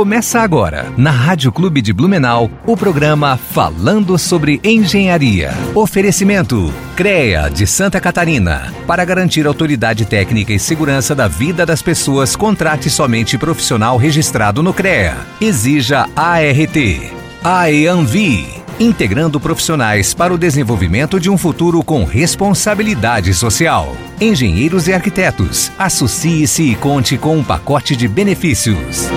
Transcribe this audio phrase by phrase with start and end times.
[0.00, 5.52] Começa agora, na Rádio Clube de Blumenau, o programa Falando sobre Engenharia.
[5.74, 8.72] Oferecimento: CREA de Santa Catarina.
[8.86, 14.72] Para garantir autoridade técnica e segurança da vida das pessoas, contrate somente profissional registrado no
[14.72, 15.16] CREA.
[15.38, 16.76] Exija ART.
[17.42, 23.94] AEANVI integrando profissionais para o desenvolvimento de um futuro com responsabilidade social.
[24.18, 29.10] Engenheiros e arquitetos, associe-se e conte com um pacote de benefícios.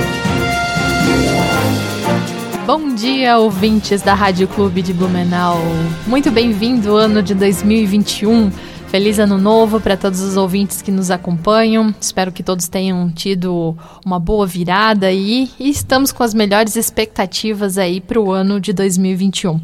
[2.68, 5.62] Bom dia, ouvintes da Rádio Clube de Blumenau.
[6.06, 8.52] Muito bem-vindo ano de 2021.
[8.94, 11.92] Feliz ano novo para todos os ouvintes que nos acompanham.
[12.00, 13.76] Espero que todos tenham tido
[14.06, 18.72] uma boa virada aí e estamos com as melhores expectativas aí para o ano de
[18.72, 19.60] 2021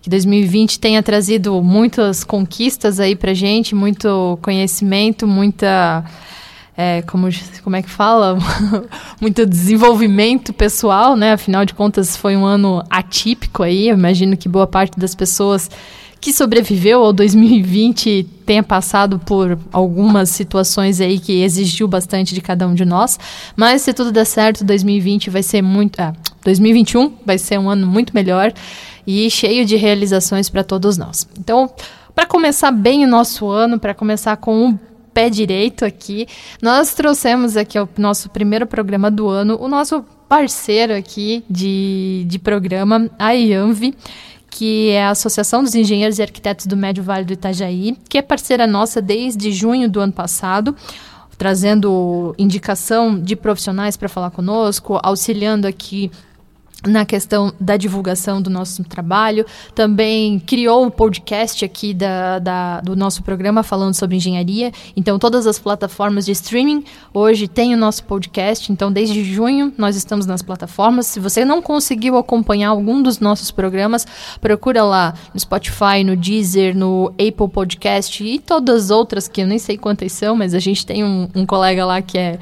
[0.00, 6.04] que 2020 tenha trazido muitas conquistas aí para gente, muito conhecimento, muita
[6.76, 7.28] é, como,
[7.64, 8.38] como é que fala?
[9.20, 11.32] Muito desenvolvimento pessoal, né?
[11.32, 13.88] Afinal de contas, foi um ano atípico aí.
[13.88, 15.68] Eu imagino que boa parte das pessoas
[16.20, 22.66] que sobreviveu ao 2020 tenha passado por algumas situações aí que exigiu bastante de cada
[22.66, 23.18] um de nós.
[23.56, 26.00] Mas se tudo der certo, 2020 vai ser muito.
[26.00, 26.12] Ah,
[26.44, 28.52] 2021 vai ser um ano muito melhor
[29.06, 31.28] e cheio de realizações para todos nós.
[31.38, 31.70] Então,
[32.14, 34.78] para começar bem o nosso ano, para começar com um
[35.18, 36.28] pé direito aqui.
[36.62, 42.38] Nós trouxemos aqui o nosso primeiro programa do ano, o nosso parceiro aqui de, de
[42.38, 43.94] programa, a IANV,
[44.50, 48.22] que é a Associação dos Engenheiros e Arquitetos do Médio Vale do Itajaí, que é
[48.22, 50.74] parceira nossa desde junho do ano passado
[51.38, 56.10] trazendo indicação de profissionais para falar conosco, auxiliando aqui
[56.88, 59.44] na questão da divulgação do nosso trabalho.
[59.74, 64.72] Também criou o podcast aqui da, da, do nosso programa falando sobre engenharia.
[64.96, 68.72] Então, todas as plataformas de streaming hoje têm o nosso podcast.
[68.72, 71.06] Então, desde junho, nós estamos nas plataformas.
[71.06, 74.06] Se você não conseguiu acompanhar algum dos nossos programas,
[74.40, 79.46] procura lá no Spotify, no Deezer, no Apple Podcast e todas as outras que eu
[79.46, 82.38] nem sei quantas são, mas a gente tem um, um colega lá que é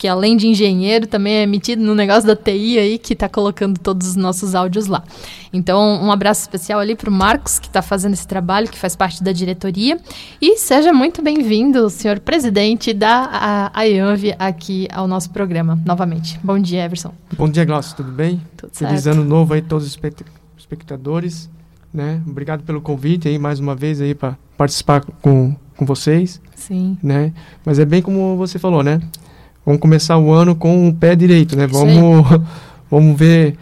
[0.00, 3.78] que além de engenheiro, também é metido no negócio da TI aí, que está colocando
[3.78, 5.04] todos os nossos áudios lá.
[5.52, 8.96] Então, um abraço especial ali para o Marcos, que está fazendo esse trabalho, que faz
[8.96, 10.00] parte da diretoria.
[10.40, 16.40] E seja muito bem-vindo, senhor presidente da AIANV, aqui ao nosso programa, novamente.
[16.42, 17.12] Bom dia, Everson.
[17.36, 18.40] Bom dia, Glaucio, tudo bem?
[18.56, 19.18] Tudo Feliz certo.
[19.18, 19.98] ano novo aí, todos os
[20.56, 21.50] espectadores.
[21.92, 22.22] Né?
[22.26, 26.40] Obrigado pelo convite aí, mais uma vez aí, para participar com, com vocês.
[26.54, 26.96] Sim.
[27.02, 27.34] Né?
[27.66, 28.98] Mas é bem como você falou, né?
[29.70, 31.64] Vamos começar o ano com o pé direito, né?
[31.66, 32.26] Vamos,
[32.90, 33.56] vamos ver.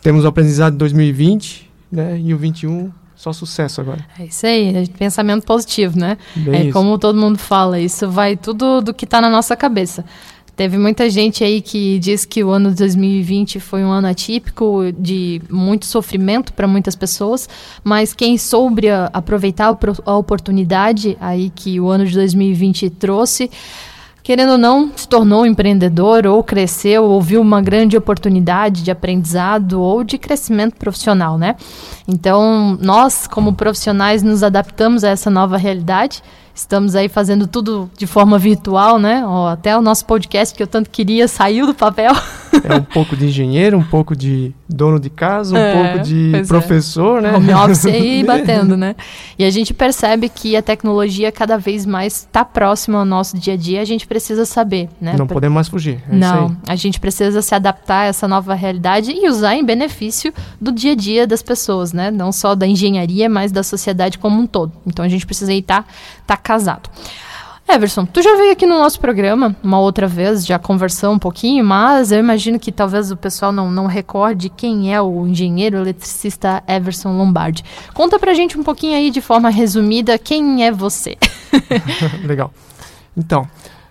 [0.00, 2.18] Temos o aprendizado de 2020, né?
[2.18, 4.04] E o 21, só sucesso agora.
[4.18, 6.16] É isso aí, é pensamento positivo, né?
[6.34, 6.72] Bem é isso.
[6.72, 10.02] como todo mundo fala, isso vai tudo do que está na nossa cabeça.
[10.56, 14.82] Teve muita gente aí que diz que o ano de 2020 foi um ano atípico,
[14.96, 17.48] de muito sofrimento para muitas pessoas,
[17.82, 23.50] mas quem soube aproveitar a pro- a oportunidade aí que o ano de 2020 trouxe,
[24.24, 29.78] querendo ou não, se tornou empreendedor ou cresceu, ou viu uma grande oportunidade de aprendizado
[29.80, 31.56] ou de crescimento profissional, né?
[32.08, 36.22] Então, nós, como profissionais, nos adaptamos a essa nova realidade.
[36.54, 39.22] Estamos aí fazendo tudo de forma virtual, né?
[39.52, 42.12] Até o nosso podcast que eu tanto queria saiu do papel.
[42.62, 46.34] É um pouco de engenheiro, um pouco de dono de casa, um É, pouco de
[46.36, 46.42] é.
[46.44, 47.32] professor, né?
[47.36, 48.96] Home office aí batendo, né?
[49.38, 53.54] E a gente percebe que a tecnologia cada vez mais está próxima ao nosso dia
[53.54, 53.80] a dia.
[53.80, 55.14] A gente precisa saber, né?
[55.18, 56.02] Não Pra- podemos mais fugir.
[56.10, 60.32] É Não, a gente precisa se adaptar a essa nova realidade e usar em benefício
[60.60, 62.10] do dia a dia das pessoas, né?
[62.10, 64.72] Não só da engenharia, mas da sociedade como um todo.
[64.86, 65.86] Então a gente precisa estar
[66.26, 66.88] tá casado.
[67.66, 71.64] Everson, tu já veio aqui no nosso programa uma outra vez, já conversou um pouquinho,
[71.64, 76.62] mas eu imagino que talvez o pessoal não, não recorde quem é o engenheiro eletricista
[76.68, 77.64] Everson Lombardi.
[77.94, 81.16] Conta pra gente um pouquinho aí de forma resumida quem é você.
[82.22, 82.52] Legal.
[83.16, 83.48] Então,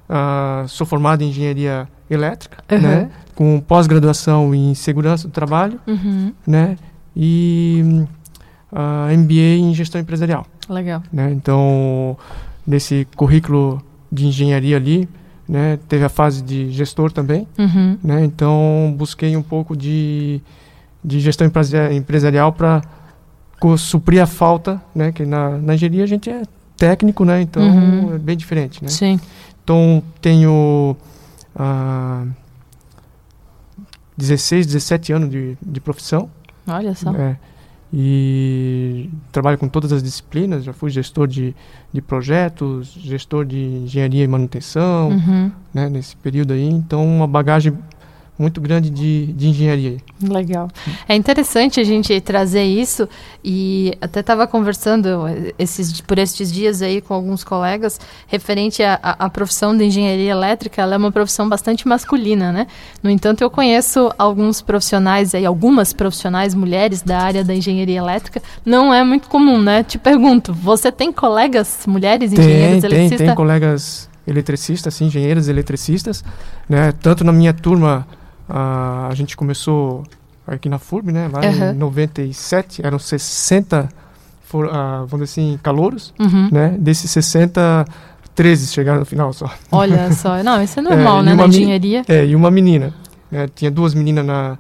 [0.08, 2.80] ah, sou formado em engenharia elétrica, Uhum.
[2.80, 3.10] né?
[3.34, 6.78] Com pós-graduação em segurança do trabalho, Uhum, né?
[7.16, 8.06] E
[8.72, 10.46] ah, MBA em gestão empresarial.
[10.70, 11.02] legal.
[11.12, 11.32] né?
[11.32, 12.16] Então,
[12.66, 13.82] nesse currículo
[14.12, 15.08] de engenharia ali,
[15.48, 18.24] né, teve a fase de gestor também, Uhum, né?
[18.24, 20.40] Então, busquei um pouco de,
[21.04, 22.82] de gestão empresa- empresarial para
[23.78, 25.12] suprir a falta, né?
[25.12, 26.44] Que na, na engenharia a gente é
[26.78, 27.42] técnico, né?
[27.42, 28.16] Então, Uhum.
[28.16, 28.90] é bem diferente, né?
[28.90, 29.20] sim.
[29.64, 30.96] Então, tenho
[31.56, 32.26] ah,
[34.18, 36.30] 16, 17 anos de, de profissão,
[36.68, 37.12] Olha só.
[37.16, 37.38] é.
[37.96, 40.64] E trabalho com todas as disciplinas.
[40.64, 41.56] Já fui gestor de,
[41.94, 45.52] de projetos, gestor de engenharia e manutenção, Uhum.
[45.72, 46.68] né, nesse período aí.
[46.68, 47.72] Então, uma bagagem
[48.38, 49.98] muito grande de, de engenharia.
[50.22, 50.68] Legal.
[51.08, 53.08] É interessante a gente trazer isso
[53.44, 55.26] e até estava conversando
[55.58, 60.82] esses, por estes dias aí com alguns colegas referente à, profissão de engenharia elétrica.
[60.82, 62.68] Ela é uma profissão bastante masculina, né?
[63.04, 68.42] No entanto, eu conheço alguns profissionais aí, algumas profissionais mulheres da área da engenharia elétrica.
[68.66, 69.84] Não é muito comum, né?
[69.84, 73.28] Te pergunto, você tem colegas mulheres engenheiras Tem, tem, eletricistas?
[73.28, 76.24] tem colegas eletricistas, sim, engenheiros eletricistas,
[76.68, 76.92] né?
[76.94, 78.08] Tanto na minha turma,
[78.50, 80.04] ah, a gente começou
[80.46, 81.30] aqui na FURB, né?
[81.32, 81.72] Lá Aham.
[81.74, 83.90] em 97, eram 60,
[84.44, 86.50] for, ah, vamos dizer assim, calouros, Uhum.
[86.52, 86.76] né?
[86.80, 87.86] Desses 60,
[88.36, 89.50] 13 chegaram no final só.
[89.72, 91.34] Olha só, não, isso é normal, É, né?
[91.36, 92.04] Na engenharia.
[92.08, 92.94] É, e uma menina.
[93.32, 93.48] Né?
[93.56, 94.58] Tinha duas meninas na,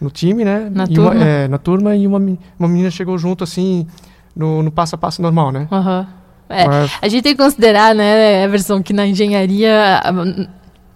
[0.00, 0.68] no time, né?
[0.72, 1.10] Na e turma?
[1.12, 2.18] Uma, é, na turma, e uma,
[2.58, 3.86] uma menina chegou junto, assim,
[4.34, 5.68] no, no passo a passo normal, né?
[5.70, 6.06] Aham.
[6.48, 10.00] É, Mas- A gente tem que considerar, né, Everson, que na engenharia,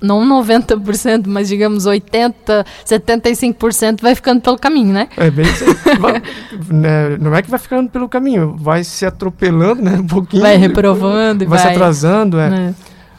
[0.00, 5.08] não 90%, mas digamos 80%, 75% vai ficando pelo caminho, né?
[5.17, 5.47] É bem.
[6.00, 6.23] Vai-
[6.69, 9.97] né, Não é que vai ficando pelo caminho, vai se atropelando, né?
[9.97, 10.43] Um pouquinho.
[10.43, 11.58] Vai reprovando vai, vai.
[11.58, 12.50] se atrasando, é.
[12.50, 12.75] né?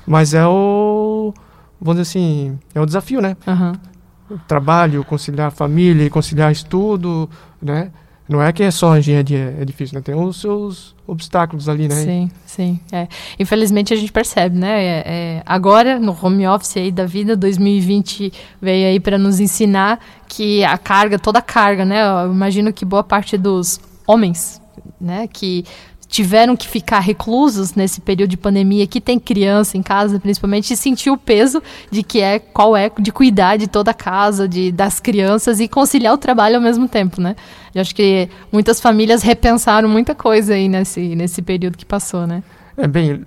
[0.05, 1.33] Mas é o.
[1.79, 3.35] Vamos dizer assim, é o desafio, né?
[3.47, 3.73] Aham.
[4.47, 7.29] Trabalho, conciliar família, conciliar estudo,
[7.61, 7.91] né?
[8.31, 10.01] Não é que é só engenharia, é difícil, né?
[10.01, 11.95] Tem os seus obstáculos ali, né?
[11.95, 12.79] Sim, sim.
[12.91, 13.07] é.
[13.37, 14.81] Infelizmente a gente percebe, né?
[14.83, 18.31] é- é, agora, no home office aí da vida, 2020
[18.61, 19.99] veio aí para nos ensinar
[20.29, 22.01] que a carga, toda a carga, né?
[22.01, 24.61] Eu imagino que boa parte dos homens,
[24.99, 25.65] né, que
[26.11, 30.77] tiveram que ficar reclusos nesse período de pandemia, que tem criança em casa, principalmente, e
[30.77, 34.73] sentiu o peso de que é qual é de cuidar de toda a casa, de
[34.73, 37.33] das crianças e conciliar o trabalho ao mesmo tempo, né?
[37.73, 42.43] Eu acho que muitas famílias repensaram muita coisa aí nesse, nesse período que passou, né?
[42.75, 43.21] É bem,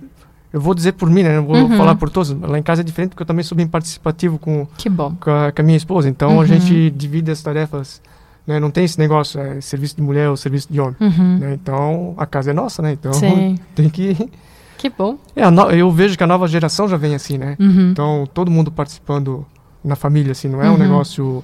[0.53, 1.37] eu vou dizer por mim, né?
[1.37, 1.75] Não vou Uhum.
[1.77, 2.29] falar por todos.
[2.39, 5.15] Lá em casa é diferente porque eu também sou bem participativo com, Que bom.
[5.19, 6.07] com, a, com a minha esposa.
[6.07, 6.41] Então Uhum.
[6.41, 7.99] a gente divide as tarefas.
[8.47, 8.59] Né?
[8.59, 10.95] Não tem esse negócio, é serviço de mulher ou serviço de homem.
[10.99, 11.37] Uhum.
[11.39, 11.53] Né?
[11.53, 12.91] Então a casa é nossa, né?
[12.93, 14.29] Então Sim, tem que.
[14.77, 15.17] que bom.
[15.35, 17.55] É, no- Eu vejo que a nova geração já vem assim, né?
[17.59, 17.89] Uhum.
[17.91, 19.45] Então todo mundo participando
[19.83, 20.75] na família, assim, não é Uhum.
[20.75, 21.43] um negócio.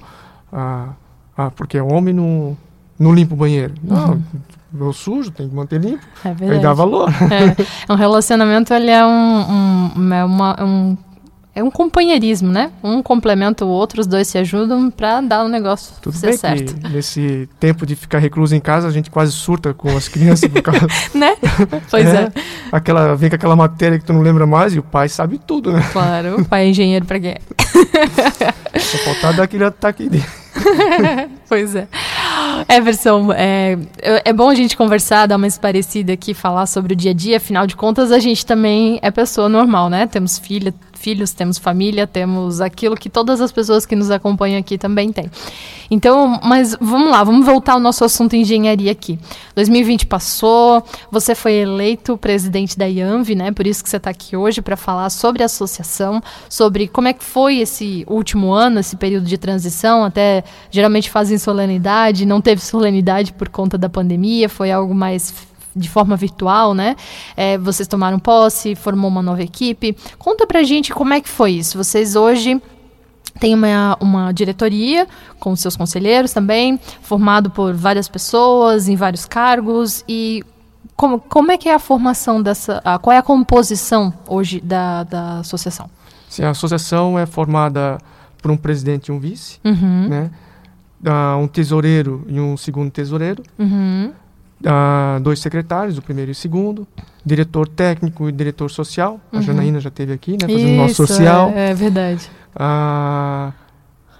[0.52, 0.90] Ah,
[1.36, 2.56] ah, porque é homem não,
[2.98, 3.74] não limpa o banheiro.
[3.82, 4.22] Não, Uhum.
[4.86, 6.04] eu sujo, tem que manter limpo.
[6.24, 6.62] É Aí verdade.
[6.62, 7.08] dá valor.
[7.88, 10.96] É, um relacionamento, ele é um, um, é uma, um,
[11.54, 12.70] é um companheirismo, né?
[12.82, 16.36] Um complementa o outro, os dois se ajudam pra dar o negócio Tudo ser bem
[16.36, 16.74] certo.
[16.74, 20.48] que nesse tempo de ficar recluso em casa, a gente quase surta com as crianças
[20.48, 20.86] por causa.
[21.14, 21.36] Né?
[21.90, 22.32] Pois é.
[22.70, 25.72] Aquela, vem com aquela matéria que tu não lembra mais e o pai sabe tudo,
[25.72, 25.86] né?
[25.92, 26.40] claro.
[26.40, 27.36] O pai é engenheiro pra quê?
[28.78, 30.24] Só faltar dar aquele ataque dele.
[31.48, 31.86] Pois é.
[32.68, 33.76] Everson, é,
[34.24, 37.36] é bom a gente conversar, dar uma esparecida aqui, falar sobre o dia a dia.
[37.36, 40.06] Afinal de contas, a gente também é pessoa normal, né?
[40.06, 40.72] Temos filha,
[41.02, 45.30] filhos, temos família, temos aquilo que todas as pessoas que nos acompanham aqui também têm.
[45.90, 49.18] Então, mas vamos lá, vamos voltar ao nosso assunto engenharia aqui.
[49.54, 53.52] 2020 passou, você foi eleito presidente da IANV, né?
[53.52, 57.12] Por isso que você está aqui hoje para falar sobre a associação, sobre como é
[57.12, 60.04] que foi esse último ano, esse período de transição.
[60.04, 65.88] Até geralmente fazem solenidade, não teve solenidade por conta da pandemia, foi algo mais de
[65.88, 66.96] forma virtual, né?
[67.36, 69.96] É, vocês tomaram posse, formou uma nova equipe.
[70.18, 71.76] Conta pra gente como é que foi isso.
[71.78, 72.60] Vocês hoje
[73.40, 75.06] tem uma, uma diretoria
[75.40, 80.04] com seus conselheiros também, formado por várias pessoas em vários cargos.
[80.08, 80.44] E
[80.94, 82.80] como, como é que é a formação dessa.
[82.84, 85.88] a- qual é a composição hoje da, da associação?
[86.28, 87.98] Sim, a associação é formada
[88.40, 90.30] por um presidente e um vice, Uhum, né?
[91.04, 93.42] Ah, um tesoureiro e um segundo tesoureiro.
[93.58, 94.12] uhum,
[94.64, 96.86] Ah, dois secretários, o primeiro e o segundo,
[97.24, 99.20] diretor técnico e diretor social.
[99.32, 99.42] A Uhum.
[99.42, 101.50] Janaína já esteve aqui, né, fazendo nosso Isso, social.
[101.54, 102.30] É, é verdade.
[102.54, 103.52] Ah,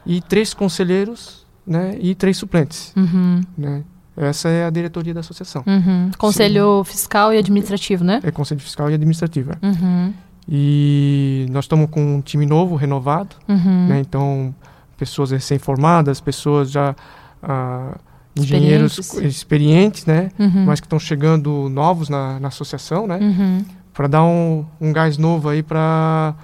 [0.07, 3.83] e três conselheiros, né, e três suplentes, Uhum, né.
[4.17, 5.63] Essa é a diretoria da associação.
[5.67, 6.11] uhum.
[6.19, 8.21] Conselho fiscal e administrativo, né?
[8.23, 9.57] É conselho fiscal e administrativa.
[9.63, 10.13] Uhum,
[10.47, 13.87] E nós estamos com um time novo, renovado, uhum.
[13.89, 14.55] né, então
[14.99, 16.95] pessoas recém-formadas, pessoas já
[17.43, 17.97] ah,
[18.37, 19.37] engenheiros Experientes.
[19.37, 23.65] experientes, né, Uhum, mas que estão chegando novos na, na associação, né, uhum.
[23.93, 26.35] para dar um, um gás novo aí para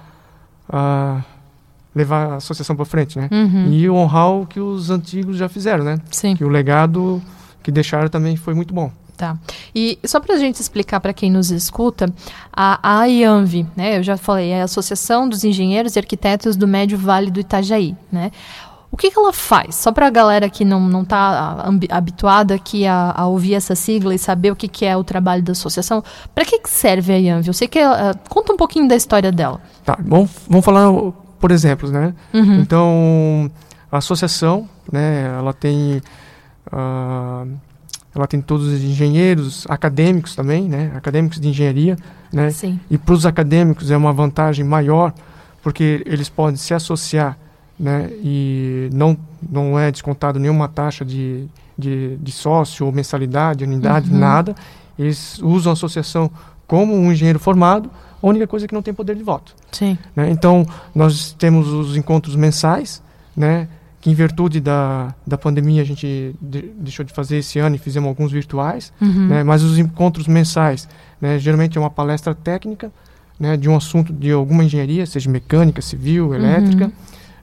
[1.95, 3.27] levar a associação para frente, né?
[3.31, 3.71] Uhum.
[3.71, 5.99] E honrar o que os antigos já fizeram, né?
[6.11, 6.35] Sim.
[6.35, 7.21] Que o legado
[7.63, 8.91] que deixaram também foi muito bom.
[9.17, 9.37] Tá.
[9.75, 12.05] E só para a gente explicar para quem nos escuta,
[12.53, 16.65] a, a IANV, né, eu já falei, é a Associação dos Engenheiros e Arquitetos do
[16.65, 18.31] Médio Vale do Itajaí, né?
[18.99, 19.75] O que, que ela faz?
[19.75, 24.13] Só para a galera que não não está habituada aqui a, a, ouvir essa sigla
[24.13, 26.03] e saber o que, que é o trabalho da associação,
[26.35, 27.53] para que, que serve a Anvil?
[27.53, 29.61] Você que uh, conta um pouquinho da história dela.
[29.85, 30.91] Tá, vamos, vamos falar
[31.39, 32.13] por exemplos, né?
[32.33, 32.59] Uhum.
[32.59, 33.49] Então
[33.89, 35.33] a associação, né?
[35.37, 36.01] Ela tem
[36.67, 37.57] uh,
[38.13, 40.91] ela tem todos os engenheiros, acadêmicos também, né?
[40.93, 41.95] Acadêmicos de engenharia,
[42.33, 42.49] né?
[42.49, 42.77] Sim.
[42.91, 45.13] E para os acadêmicos é uma vantagem maior,
[45.63, 47.37] porque eles podem se associar,
[47.79, 48.09] né?
[48.21, 49.17] E não
[49.49, 54.19] não é descontado nenhuma taxa de, de, de sócio ou mensalidade, unidade, uhum.
[54.19, 54.55] nada.
[54.97, 56.29] Eles usam a associação
[56.67, 57.89] como um engenheiro formado,
[58.21, 59.55] a única coisa é que não tem poder de voto.
[59.71, 59.97] Sim.
[60.15, 60.29] Né?
[60.29, 63.01] Então, nós temos os encontros mensais,
[63.35, 63.67] né?
[64.01, 67.79] que em virtude da, da pandemia a gente de, deixou de fazer esse ano e
[67.79, 69.27] fizemos alguns virtuais, uhum.
[69.27, 70.87] né, mas os encontros mensais,
[71.19, 72.91] né, geralmente é uma palestra técnica,
[73.37, 76.91] né, de um assunto de alguma engenharia, seja mecânica, civil, elétrica, uhum.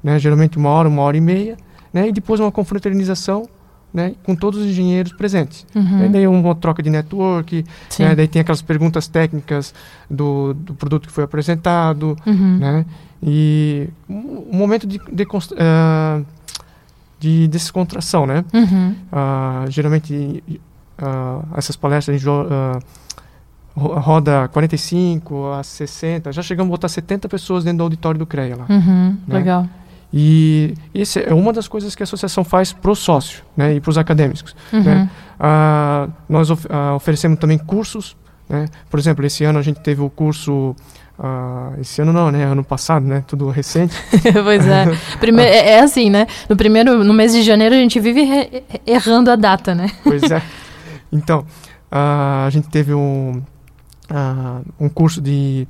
[0.06, 1.56] Né, geralmente uma hora, uma hora e meia,
[1.92, 3.48] né, e depois uma confraternização
[3.92, 5.66] né, com todos os engenheiros presentes.
[5.74, 6.12] Uhum.
[6.12, 7.64] daí uma troca de network,
[7.98, 9.74] né, daí tem aquelas perguntas técnicas
[10.08, 12.58] do, do produto que foi apresentado, uhum.
[12.58, 12.86] né,
[13.20, 16.24] e um, um momento de, de uh,
[17.18, 18.44] de descontração, né?
[18.52, 18.94] Uhum.
[19.10, 20.44] Uh, geralmente
[21.00, 22.22] uh, essas palestras
[23.74, 28.56] roda 45 a 60, já chegamos a botar 70 pessoas dentro do auditório do CREA
[28.56, 28.66] lá.
[28.68, 29.38] Uhum, né?
[29.38, 29.66] Legal.
[30.12, 33.80] E isso é uma das coisas que a associação faz para o sócio né, e
[33.80, 34.54] para os acadêmicos.
[34.72, 34.82] Uhum.
[34.82, 35.10] Né?
[36.28, 38.16] nós of oferecemos também cursos.
[38.48, 38.66] Né?
[38.88, 40.74] Por exemplo, esse ano a gente teve o curso
[41.18, 42.44] Uh, esse ano não, né?
[42.44, 43.24] Ano passado, né?
[43.26, 43.96] Tudo recente.
[44.44, 44.84] pois é.
[45.18, 45.70] Primeiro, é.
[45.70, 45.80] é.
[45.80, 46.26] assim, né?
[46.48, 48.22] No primeiro, no mês de janeiro a gente vive
[48.86, 49.90] errando a data, né?
[50.04, 50.42] Pois é.
[51.10, 53.42] Então, uh, a gente teve um,
[54.10, 55.66] uh, um curso de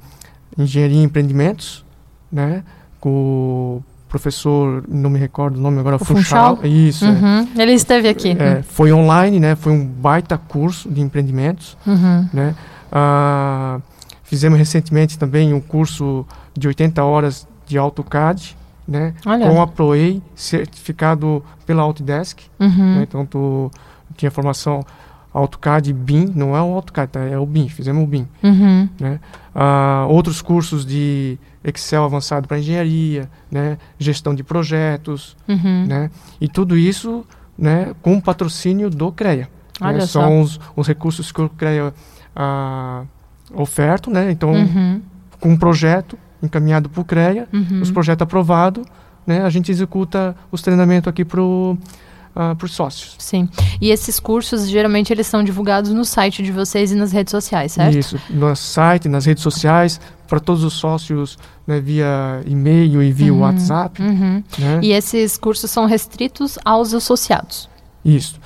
[0.58, 1.84] engenharia e empreendimentos,
[2.30, 2.64] né?
[2.98, 6.56] Com professor, não me recordo o nome agora, o Funchal.
[6.56, 6.70] Funchal.
[6.70, 7.04] Isso.
[7.04, 7.08] É.
[7.08, 7.48] Uhum.
[7.56, 7.62] É.
[7.62, 8.36] Ele esteve aqui.
[8.38, 9.54] É, foi online, né?
[9.56, 12.28] Foi um baita curso de empreendimentos, uhum.
[12.32, 12.54] né?
[12.92, 13.82] Uh,
[14.26, 19.14] Fizemos recentemente também um curso de 80 horas de AutoCAD, né?
[19.24, 19.48] Olha.
[19.48, 22.40] Com a ProEI, certificado pela Autodesk.
[22.58, 22.96] Uhum.
[22.96, 23.02] Né?
[23.04, 23.70] Então, tu
[24.16, 24.84] tinha formação
[25.32, 27.20] AutoCAD BIM, não é o AutoCAD, tá?
[27.20, 28.26] é o BIM, fizemos o BIM.
[28.42, 28.88] Uhum.
[28.98, 29.20] Né?
[29.54, 33.76] Uh, outros cursos de Excel avançado para engenharia, né?
[33.98, 35.86] gestão de projetos, uhum.
[35.86, 36.10] né?
[36.40, 37.24] e tudo isso
[37.58, 37.94] né?
[38.00, 39.48] com patrocínio do CREA.
[39.80, 40.06] Olha né?
[40.06, 41.92] São os, os, recursos que o CREA
[42.36, 43.06] uh,
[43.54, 44.30] oferto, né?
[44.30, 45.02] Então, uhum.
[45.38, 47.82] com um projeto encaminhado para o CREA, uhum.
[47.82, 48.86] os projetos aprovados,
[49.26, 49.42] né?
[49.42, 51.42] A gente executa os treinamentos aqui para
[52.36, 53.16] uh, ah, os sócios.
[53.18, 53.48] Sim.
[53.80, 57.72] E esses cursos, geralmente, eles são divulgados no site de vocês e nas redes sociais,
[57.72, 57.96] certo?
[57.96, 58.20] Isso.
[58.30, 63.40] No site, nas redes sociais, para todos os sócios, né, via e-mail e via uhum.
[63.40, 64.00] WhatsApp.
[64.02, 64.44] Uhum.
[64.58, 64.80] Né?
[64.82, 67.68] E esses cursos são restritos aos associados?
[68.04, 68.38] Isso.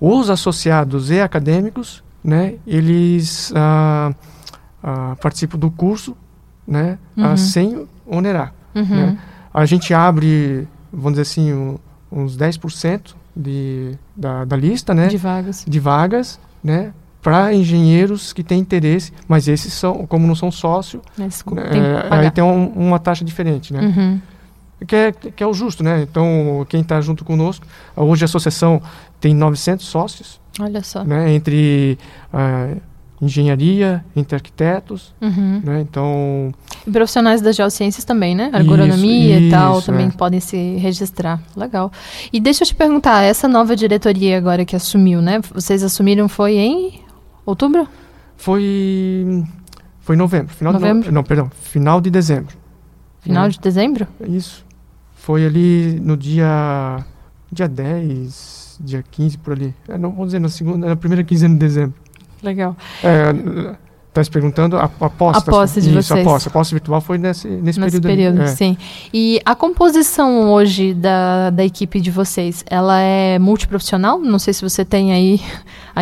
[0.00, 3.50] Os associados e acadêmicos, né, eles...
[3.52, 4.14] Uh,
[4.82, 6.16] uh, participam do curso,
[6.66, 7.32] né, uhum.
[7.32, 8.52] uh, sem onerar.
[8.74, 8.84] Uhum.
[8.84, 9.18] Né?
[9.52, 11.78] A gente abre, vamos dizer assim, um,
[12.10, 15.06] uns 10% de, da, da lista, né?
[15.06, 15.64] De vagas.
[15.66, 16.92] De vagas, né?
[17.22, 22.30] Para engenheiros que têm interesse, mas esses são, como não são sócio, né, é, aí
[22.30, 23.80] tem um, uma taxa diferente, né?
[23.80, 24.20] Uhum.
[24.86, 26.02] Que é, que é o justo, né?
[26.02, 27.66] Então, quem está junto conosco,
[27.96, 28.80] hoje a associação
[29.20, 30.40] tem 900 sócios.
[30.60, 31.04] Olha só.
[31.04, 31.98] Né, entre
[32.32, 32.80] uh,
[33.20, 35.60] engenharia, entre arquitetos, uhum.
[35.64, 35.80] né?
[35.80, 36.52] Então...
[36.86, 38.50] E profissionais das geociências também, né?
[38.52, 40.10] Agronomia isso, e tal, também é.
[40.10, 41.40] podem se registrar.
[41.56, 41.90] Legal.
[42.32, 45.40] E deixa eu te perguntar, essa nova diretoria agora que assumiu, né?
[45.52, 47.00] Vocês assumiram foi em
[47.44, 47.88] outubro?
[48.36, 49.44] Foi...
[50.00, 50.54] Foi em novembro.
[50.54, 51.08] Final novembro?
[51.08, 51.12] De.
[51.12, 51.50] Não, perdão.
[51.60, 52.56] Final de dezembro.
[53.20, 53.50] Final né?
[53.50, 54.06] de dezembro?
[54.28, 54.64] Isso.
[55.14, 57.04] Foi ali no dia...
[57.50, 59.74] Dia 10, dia 15, por ali.
[59.88, 61.94] É, não, vou dizer, na, segunda, na primeira quinzena de dezembro.
[62.42, 62.76] Legal.
[63.02, 63.76] É,
[64.18, 65.38] Está se perguntando a, a posse.
[65.38, 66.26] A posse de isso, vocês.
[66.26, 66.48] A posse.
[66.48, 68.38] A posse virtual foi nesse, nesse, nesse período.
[68.38, 68.46] período é.
[68.48, 68.76] sim.
[69.14, 74.18] E a composição hoje da, da equipe de vocês, ela é multiprofissional?
[74.18, 75.40] Não sei se você tem aí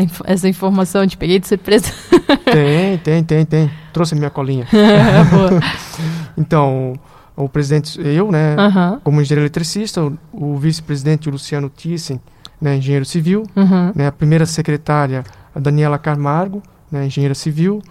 [0.02, 1.92] inf essa informação, te peguei de surpresa.
[2.44, 3.70] Tem, tem, tem, tem.
[3.92, 4.66] Trouxe a minha colinha.
[6.36, 6.94] então,
[7.36, 9.00] o presidente, eu, né, uh -huh.
[9.02, 12.20] como engenheiro eletricista, o, o vice-presidente Luciano Thyssen,
[12.60, 13.92] né, engenheiro civil, uh -huh.
[13.94, 15.22] né, a primeira secretária
[15.56, 17.82] a Daniela Camargo, né, engenheira civil,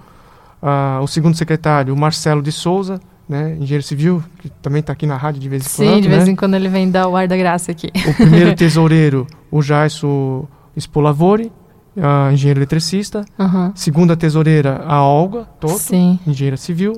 [0.62, 5.08] uh, o segundo secretário, o Marcelo de Souza, né, engenheiro civil, que também está aqui
[5.08, 5.96] na rádio de vez em Sim, quando.
[5.96, 6.32] Sim, de vez né?
[6.32, 7.92] em quando ele vem dar o ar da graça aqui.
[8.08, 11.52] O primeiro tesoureiro, o Jaisso Spolavori,
[11.98, 13.26] uh, engenheiro eletricista.
[13.40, 13.72] Uhum.
[13.74, 16.20] Segunda tesoureira, a Olga Toto, Sim.
[16.28, 16.94] engenheira civil.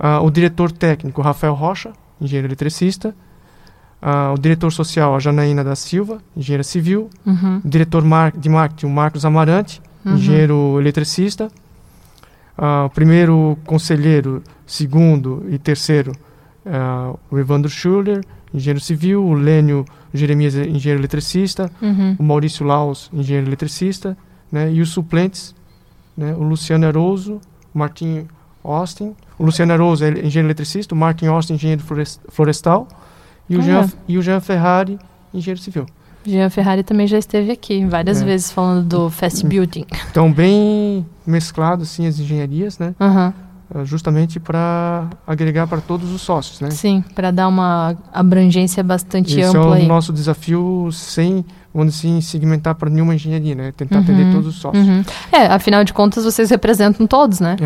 [0.00, 3.14] Uh, o diretor técnico, Rafael Rocha, engenheiro eletricista.
[4.04, 7.60] Uh, o diretor social, a Janaína da Silva, engenheira civil, Uhum.
[7.64, 10.14] o diretor mar de marketing, o Marcos Amarante, Uhum.
[10.16, 11.48] engenheiro eletricista,
[12.56, 16.12] Ah, o primeiro conselheiro, segundo e terceiro,
[16.64, 18.20] ah, o Evandro Schuller,
[18.54, 22.14] engenheiro civil, o Lênio Jeremias, engenheiro eletricista, Uhum.
[22.16, 24.16] o Maurício Laus, engenheiro eletricista,
[24.52, 25.52] né, e os suplentes,
[26.16, 27.40] né, o Luciano Aroso,
[27.74, 28.28] o Martin
[28.62, 32.86] Austin, o Luciano Aroso é engenheiro eletricista, o Martin Austin, engenheiro flores- florestal,
[33.48, 33.62] e o.
[33.62, 34.98] Jean, e o Jean Ferrari,
[35.32, 35.86] engenheiro civil.
[36.26, 38.24] Jean Ferrari também já esteve aqui várias É.
[38.24, 39.84] vezes falando do fast building.
[40.10, 43.32] Então, bem mesclado, assim, as engenharias, né, ah,
[43.84, 46.70] justamente para agregar para todos os sócios, né.
[46.70, 49.86] Sim, para dar uma abrangência bastante Esse é ampla o aí.
[49.86, 54.02] nosso desafio sem, vamos dizer assim, segmentar para nenhuma engenharia, né, tentar Uhum.
[54.02, 54.86] atender todos os sócios.
[54.86, 55.02] Uhum.
[55.32, 57.56] É, afinal de contas, vocês representam todos, né?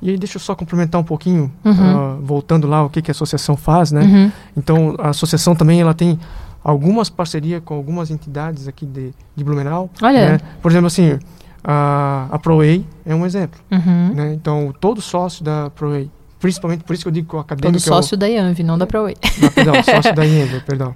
[0.00, 1.74] E aí deixa eu só complementar um pouquinho, Uhum.
[1.74, 4.00] ah, voltando lá, o que, que a associação faz, né?
[4.02, 4.32] Uhum.
[4.56, 6.18] Então, a associação também ela tem
[6.64, 9.90] algumas parcerias com algumas entidades aqui de, de Blumenau.
[10.02, 10.32] Olha.
[10.32, 10.40] né?
[10.62, 11.18] Por exemplo, assim,
[11.62, 13.60] a, a ProEI é um exemplo.
[13.70, 14.14] Uhum.
[14.14, 14.32] Né?
[14.34, 16.10] Então, todo sócio da ProEI,
[16.40, 17.72] principalmente por isso que eu digo que o acadêmico...
[17.82, 18.84] Todo sócio da IANV, não da.
[18.84, 20.94] É o, não, perdão, sócio da IENV, perdão.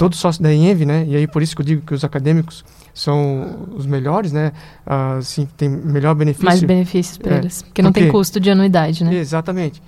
[0.00, 1.04] Todo sócio da IENV, né?
[1.06, 2.64] E aí por isso que eu digo que os acadêmicos
[2.94, 4.50] são os melhores, né?
[4.86, 6.46] Assim, tem melhor benefício.
[6.46, 7.60] Mais benefícios para É, eles.
[7.60, 9.14] Porque não tem porque- custo de anuidade, né?
[9.14, 9.82] Exatamente.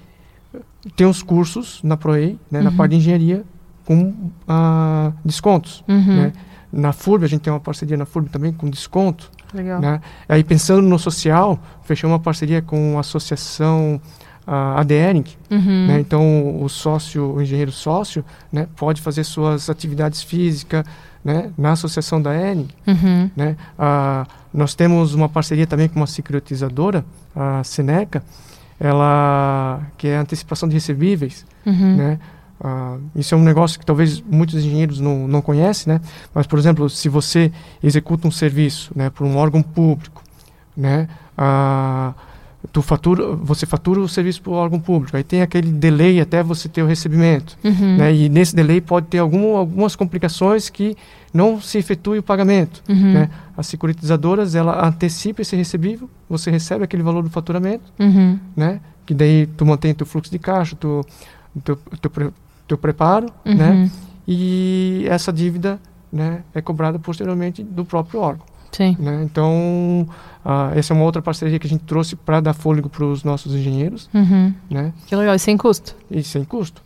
[0.95, 2.77] Tem os cursos na ProEI, né, na Uhum.
[2.77, 3.43] parte de engenharia,
[3.87, 4.13] com
[4.47, 5.83] ah, descontos.
[5.89, 6.17] Uhum.
[6.25, 6.33] né?
[6.71, 9.31] Na FURB, a gente tem uma parceria na FURB também com desconto.
[9.55, 9.81] Legal.
[9.81, 9.99] Né?
[10.29, 13.99] Aí, pensando no social, fechamos uma parceria com a associação
[14.47, 15.37] ah, ADERING.
[15.51, 15.87] Uhum.
[15.87, 16.01] Né?
[16.01, 20.85] Então, o sócio, o engenheiro sócio, né, pode fazer suas atividades físicas
[21.25, 22.69] né, na associação da ERING.
[22.87, 23.31] Uhum.
[23.37, 23.57] Né?
[23.79, 28.23] Ah, nós temos uma parceria também com uma securitizadora, a Seneca,
[28.79, 31.97] ela que é a antecipação de recebíveis, Uhum.
[31.97, 32.19] né?
[32.65, 36.01] Ah, isso é um negócio que talvez muitos engenheiros não, não conhecem, né?
[36.35, 40.23] Mas, por exemplo, se você executa um serviço, né, por um órgão público,
[40.77, 41.09] né?
[41.37, 42.13] Ah,
[42.71, 46.43] tu fatura, você fatura o serviço para o órgão público, aí tem aquele delay até
[46.43, 47.97] você ter o recebimento, Uhum.
[47.97, 48.15] né?
[48.15, 50.97] E nesse delay pode ter algum, algumas complicações que
[51.35, 53.13] não se efetue o pagamento, Uhum.
[53.15, 53.31] né?
[53.57, 58.39] As securitizadoras, ela antecipa esse recebível, você recebe aquele valor do faturamento, Uhum.
[58.57, 58.81] né?
[59.05, 61.05] Que daí tu mantém teu fluxo de caixa, tu,
[61.65, 62.31] teu, teu, pre-
[62.69, 63.73] teu preparo, né?
[63.73, 63.91] Uhum.
[64.29, 65.81] E essa dívida,
[66.13, 66.43] né?
[66.55, 68.97] É cobrada posteriormente do próprio órgão, Sim.
[68.99, 69.23] né?
[69.23, 70.09] Então,
[70.45, 73.23] ah, essa é uma outra parceria que a gente trouxe para dar fôlego para os
[73.23, 74.53] nossos engenheiros, Uhum.
[74.71, 74.93] né?
[75.07, 75.95] Que legal, e sem custo.
[76.11, 76.83] E sem custo,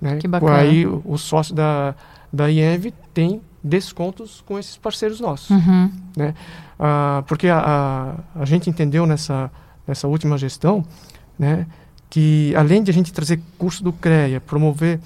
[0.00, 0.16] né?
[0.16, 0.56] Que bacana.
[0.56, 1.94] Aí o, o sócio da,
[2.32, 5.50] da IENV tem descontos com esses parceiros nossos.
[5.50, 5.90] Uhum.
[6.78, 7.58] Ah, porque a,
[8.36, 9.50] a, a gente entendeu nessa,
[9.86, 10.84] nessa última gestão
[11.38, 11.66] né,
[12.08, 15.00] que, além de a gente trazer curso do CREA, promover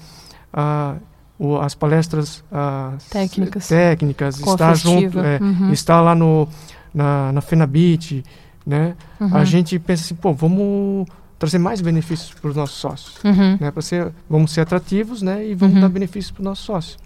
[0.53, 0.95] ah,
[1.43, 3.67] o, as palestras ah, Técnicas.
[3.67, 5.71] técnicas estar junto, é, Uhum.
[5.73, 6.47] estar lá no,
[6.93, 8.23] na, na FENABIT,
[8.65, 9.35] né, Uhum.
[9.35, 11.07] a gente pensa assim, pô, vamos
[11.39, 13.15] trazer mais benefícios para os nossos sócios.
[13.23, 13.57] Uhum.
[13.59, 15.81] Né, para ser, vamos ser atrativos né, e vamos Uhum.
[15.81, 16.97] dar benefícios para os nossos sócios.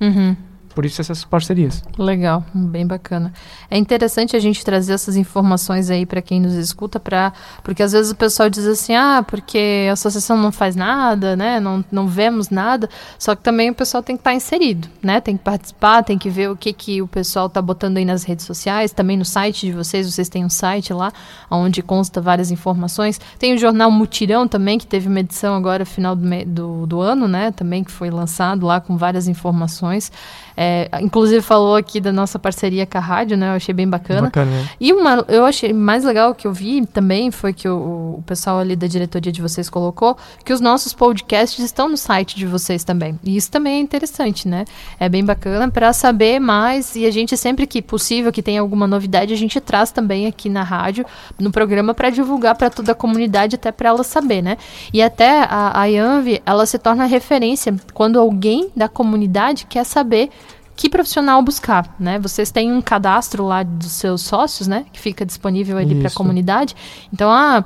[0.76, 1.82] Por isso essas parcerias.
[1.98, 3.32] Legal, bem bacana.
[3.72, 7.32] É interessante a gente trazer essas informações aí para quem nos escuta, pra,
[7.64, 11.62] porque às vezes o pessoal diz assim, ah, porque a associação não faz nada, né?
[11.62, 12.90] Não, não vemos nada.
[13.18, 15.22] Só que também o pessoal tem que estar inserido, né?
[15.22, 18.24] Tem que participar, tem que ver o que, que o pessoal está botando aí nas
[18.24, 21.14] redes sociais, também no site de vocês, vocês têm um site lá,
[21.50, 23.18] onde consta várias informações.
[23.40, 27.30] Tem o jornal Mutirão também, que teve uma edição agora final do, do, do ano,
[27.30, 27.52] né?
[27.52, 30.12] Também que foi lançado lá com várias informações.
[30.58, 30.65] É,
[31.02, 33.50] inclusive falou aqui da nossa parceria com a rádio, né?
[33.50, 34.24] Eu achei bem bacana.
[34.24, 34.70] Bacana, né?
[34.80, 38.60] E uma, eu achei mais legal que eu vi também foi que o, o pessoal
[38.60, 42.84] ali da diretoria de vocês colocou que os nossos podcasts estão no site de vocês
[42.84, 43.20] também.
[43.24, 44.66] E isso também é interessante, né?
[45.00, 48.88] É bem bacana para saber mais e a gente sempre que possível que tem alguma
[48.88, 51.06] novidade a gente traz também aqui na rádio,
[51.40, 54.58] no programa para divulgar para toda a comunidade até para ela saber, né?
[54.94, 60.30] E até a, a Yanvi, ela se torna referência quando alguém da comunidade quer saber
[60.76, 62.20] que profissional buscar, né?
[62.20, 64.86] Vocês têm um cadastro lá dos seus sócios, né?
[64.92, 66.76] Que fica disponível ali para a comunidade.
[67.14, 67.64] Então, ah,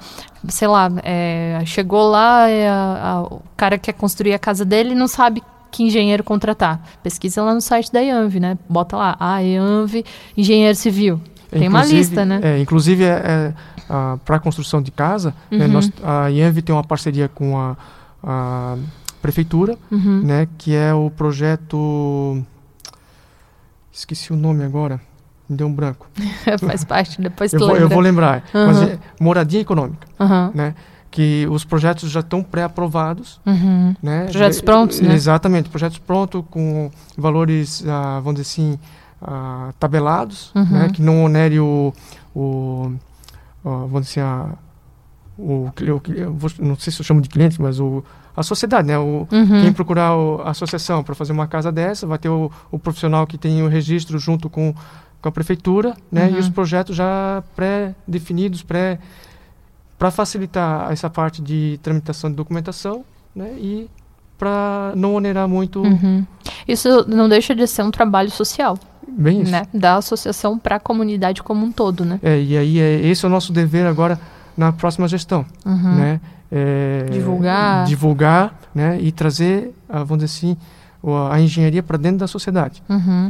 [0.47, 4.95] sei lá, é, chegou lá, é, a- o cara quer construir a casa dele e
[4.95, 5.41] não sabe
[5.71, 6.81] que engenheiro contratar.
[7.03, 8.57] Pesquisa lá no site da IANV, né?
[8.69, 10.03] Bota lá, a IANV,
[10.37, 11.19] engenheiro civil.
[11.49, 12.39] Tem uma Inclusive- lista, né?
[12.43, 13.53] É, inclusive, é,
[14.23, 15.71] para a construção de casa, né, Uhum.
[15.71, 17.75] nós, a IENV tem uma parceria com a,
[18.23, 18.77] a
[19.19, 20.21] prefeitura, Uhum.
[20.23, 22.43] né, que é o projeto...
[23.99, 24.99] Esqueci o nome agora,
[25.49, 26.07] me deu um branco.
[26.65, 28.83] Faz parte, depois Eu vou, eu vou lembrar, mas Uhum.
[28.87, 30.07] é moradia econômica.
[30.19, 30.51] Aham.
[30.55, 30.73] Né?
[31.11, 33.41] que os projetos já estão pré-aprovados.
[33.43, 33.95] Uhum.
[34.01, 34.25] Né?
[34.25, 35.15] Projetos prontos, né?
[35.15, 38.79] Exatamente, projetos prontos com valores, ah, vamos dizer assim,
[39.19, 40.63] ah, tabelados, Uhum.
[40.65, 40.89] né?
[40.93, 41.91] que não onere o,
[42.35, 42.91] o
[43.65, 44.49] ah, vamos dizer, a,
[45.35, 48.03] o, o não sei se eu chamo de cliente, mas o,
[48.39, 48.97] a sociedade, né?
[48.97, 49.61] O, Uhum.
[49.61, 53.27] quem procurar o- a associação para fazer uma casa dessa, vai ter o, o profissional
[53.27, 54.73] que tem o registro junto com,
[55.21, 56.27] com a prefeitura, né?
[56.27, 56.35] Uhum.
[56.35, 58.99] E os projetos já pré-definidos, pré
[59.97, 63.03] para facilitar essa parte de tramitação de documentação,
[63.35, 63.51] né?
[63.57, 63.89] E
[64.37, 66.25] para não onerar muito Uhum.
[66.67, 69.51] Isso não deixa de ser um trabalho social, bem isso.
[69.51, 69.63] né?
[69.73, 72.19] Da associação para a comunidade como um todo, né?
[72.23, 74.17] É, e aí é, esse é o nosso dever agora
[74.55, 75.95] na próxima gestão, Uhum.
[75.95, 76.21] né?
[76.51, 77.85] É, Divulgar.
[77.85, 78.97] divulgar, né?
[78.99, 80.57] E trazer, ah, vamos dizer assim,
[81.31, 82.83] a engenharia para dentro da sociedade.
[82.89, 83.29] Uhum.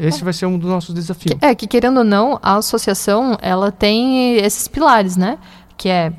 [0.00, 1.36] Esse vai ser um dos nossos desafios.
[1.40, 5.36] É que querendo ou não, a associação ela tem esses pilares, né?
[5.76, 6.12] Que é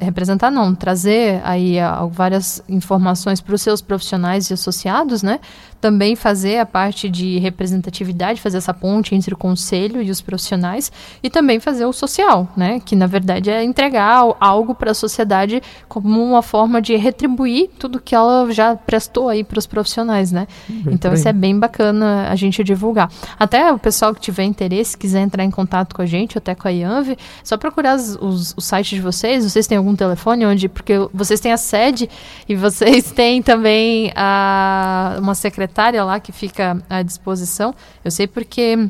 [0.00, 5.40] representar, não, trazer aí ah, várias informações para os seus profissionais e associados, né?
[5.80, 10.90] Também fazer a parte de representatividade, fazer essa ponte entre o conselho e os profissionais
[11.22, 12.80] e também fazer o social, né?
[12.84, 17.70] Que na verdade é entregar al- algo para a sociedade como uma forma de retribuir
[17.78, 20.48] tudo que ela já prestou aí para os profissionais, né?
[20.68, 23.08] Bem Então isso é bem bacana a gente divulgar.
[23.38, 26.54] Até o pessoal que tiver interesse, quiser entrar em contato com a gente, ou até
[26.56, 29.44] com a IANV, só procurar as- os, os sites de vocês.
[29.48, 30.68] Vocês têm algum telefone onde.
[30.68, 32.08] Porque vocês têm a sede
[32.48, 37.74] e vocês têm também a, uma secretária lá que fica à disposição.
[38.04, 38.88] Eu sei porque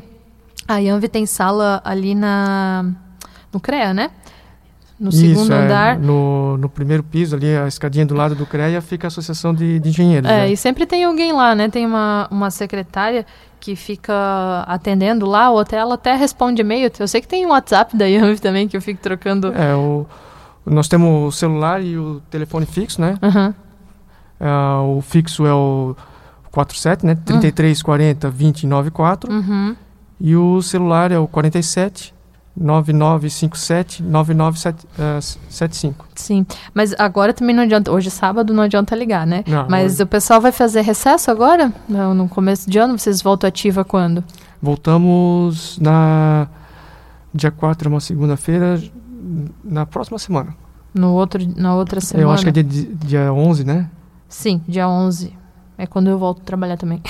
[0.67, 2.85] a IANV tem sala ali na.
[3.51, 4.11] no CREA, né?
[4.99, 5.97] No Isso, segundo é, andar.
[5.97, 9.79] no, no primeiro piso, ali, a escadinha do lado do CREA, fica a Associação de,
[9.79, 10.29] de Engenheiros.
[10.29, 10.51] É, né?
[10.51, 11.69] e sempre tem alguém lá, né?
[11.69, 13.25] Tem uma, uma secretária
[13.61, 14.13] que fica
[14.67, 16.91] atendendo lá, ou até ela até responde e-mail.
[16.99, 19.53] Eu sei que tem o WhatsApp da Yamv também, que eu fico trocando.
[19.53, 20.05] É, o,
[20.69, 23.17] nós temos o celular e o telefone fixo, né?
[23.21, 23.53] Aham.
[24.39, 25.95] Ah, o fixo é o
[26.51, 27.15] 47, né?
[27.25, 29.31] 33 40 20 94.
[29.31, 29.75] Uhum.
[30.21, 32.13] E o celular é o 47
[32.55, 36.05] 9957 9975.
[36.15, 36.45] Sim.
[36.73, 37.91] Mas agora também não adianta.
[37.91, 39.43] Hoje é sábado, não adianta ligar, né?
[39.47, 41.73] Não, Mas hoje- o pessoal vai fazer recesso agora?
[41.87, 42.97] No, no começo de ano?
[42.97, 44.23] Vocês voltam ativa quando?
[44.61, 46.47] Voltamos na
[47.33, 48.81] dia 4, é uma segunda-feira,
[49.63, 50.55] na próxima semana.
[50.93, 52.27] No outro, na outra semana?
[52.27, 53.89] Eu acho que é dia, dia 11, né?
[54.27, 55.37] Sim, dia 11.
[55.77, 57.01] É quando eu volto a trabalhar também.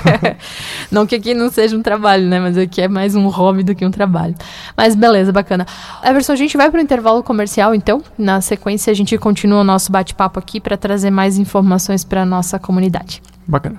[0.90, 2.40] não que aqui não seja um trabalho, né?
[2.40, 4.34] Mas aqui é mais um hobby do que um trabalho.
[4.74, 5.66] Mas beleza, bacana.
[6.02, 8.02] Everson, a gente vai para o intervalo comercial, então.
[8.16, 12.26] Na sequência, a gente continua o nosso bate-papo aqui para trazer mais informações para a
[12.26, 13.22] nossa comunidade.
[13.46, 13.78] Bacana.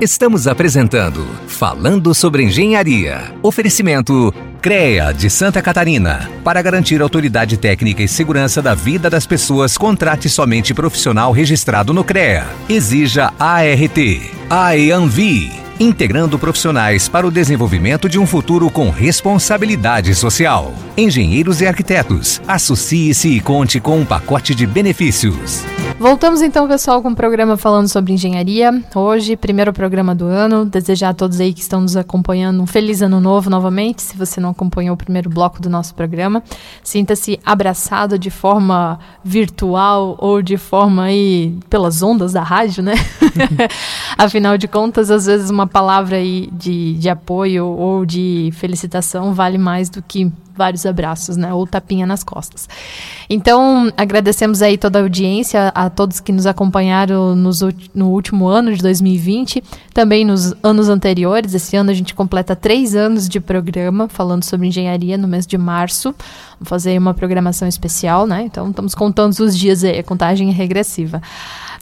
[0.00, 3.34] Estamos apresentando Falando sobre Engenharia.
[3.42, 4.30] Oferecimento
[4.60, 6.30] CREA de Santa Catarina.
[6.44, 12.04] Para garantir autoridade técnica e segurança da vida das pessoas, contrate somente profissional registrado no
[12.04, 12.44] CREA.
[12.68, 13.98] Exija ART.
[14.50, 15.65] AEANVI.
[15.78, 20.72] Integrando profissionais para o desenvolvimento de um futuro com responsabilidade social.
[20.96, 22.40] Engenheiros e arquitetos.
[22.48, 25.66] Associe-se e conte com um pacote de benefícios.
[25.98, 28.82] Voltamos então, pessoal, com o programa falando sobre engenharia.
[28.94, 30.64] Hoje, primeiro programa do ano.
[30.64, 34.00] Desejar a todos aí que estão nos acompanhando um feliz ano novo novamente.
[34.00, 36.42] Se você não acompanhou o primeiro bloco do nosso programa,
[36.82, 42.94] sinta-se abraçado de forma virtual ou de forma aí pelas ondas da rádio, né?
[44.16, 49.58] Afinal de contas, às vezes uma palavra aí de, de apoio ou de felicitação vale
[49.58, 51.52] mais do que vários abraços, né?
[51.52, 52.68] Ou tapinha nas costas.
[53.28, 57.60] Então, agradecemos aí toda a audiência, a todos que nos acompanharam nos,
[57.94, 61.52] no último ano de 2020, também nos anos anteriores.
[61.52, 65.58] Esse ano a gente completa três anos de programa falando sobre engenharia no mês de
[65.58, 66.14] março.
[66.58, 68.42] Vamos fazer uma programação especial, né?
[68.42, 71.20] Então, estamos contando os dias aí, a contagem é regressiva.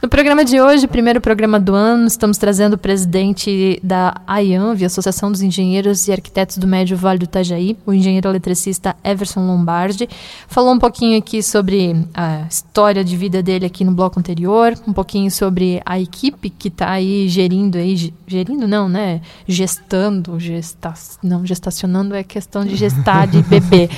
[0.05, 5.33] No programa de hoje, primeiro programa do ano, estamos trazendo o presidente da AIANV, Associação
[5.33, 10.07] dos Engenheiros e Arquitetos do Médio Vale do Itajaí, o engenheiro eletricista Everson Lombardi.
[10.47, 14.93] Falou um pouquinho aqui sobre a história de vida dele aqui no bloco anterior, um
[14.93, 19.23] pouquinho sobre a equipe que está aí gerindo aí, gerindo não, né?
[19.49, 23.89] Gestando, gesta, não, gestacionando é questão de gestar de bebê,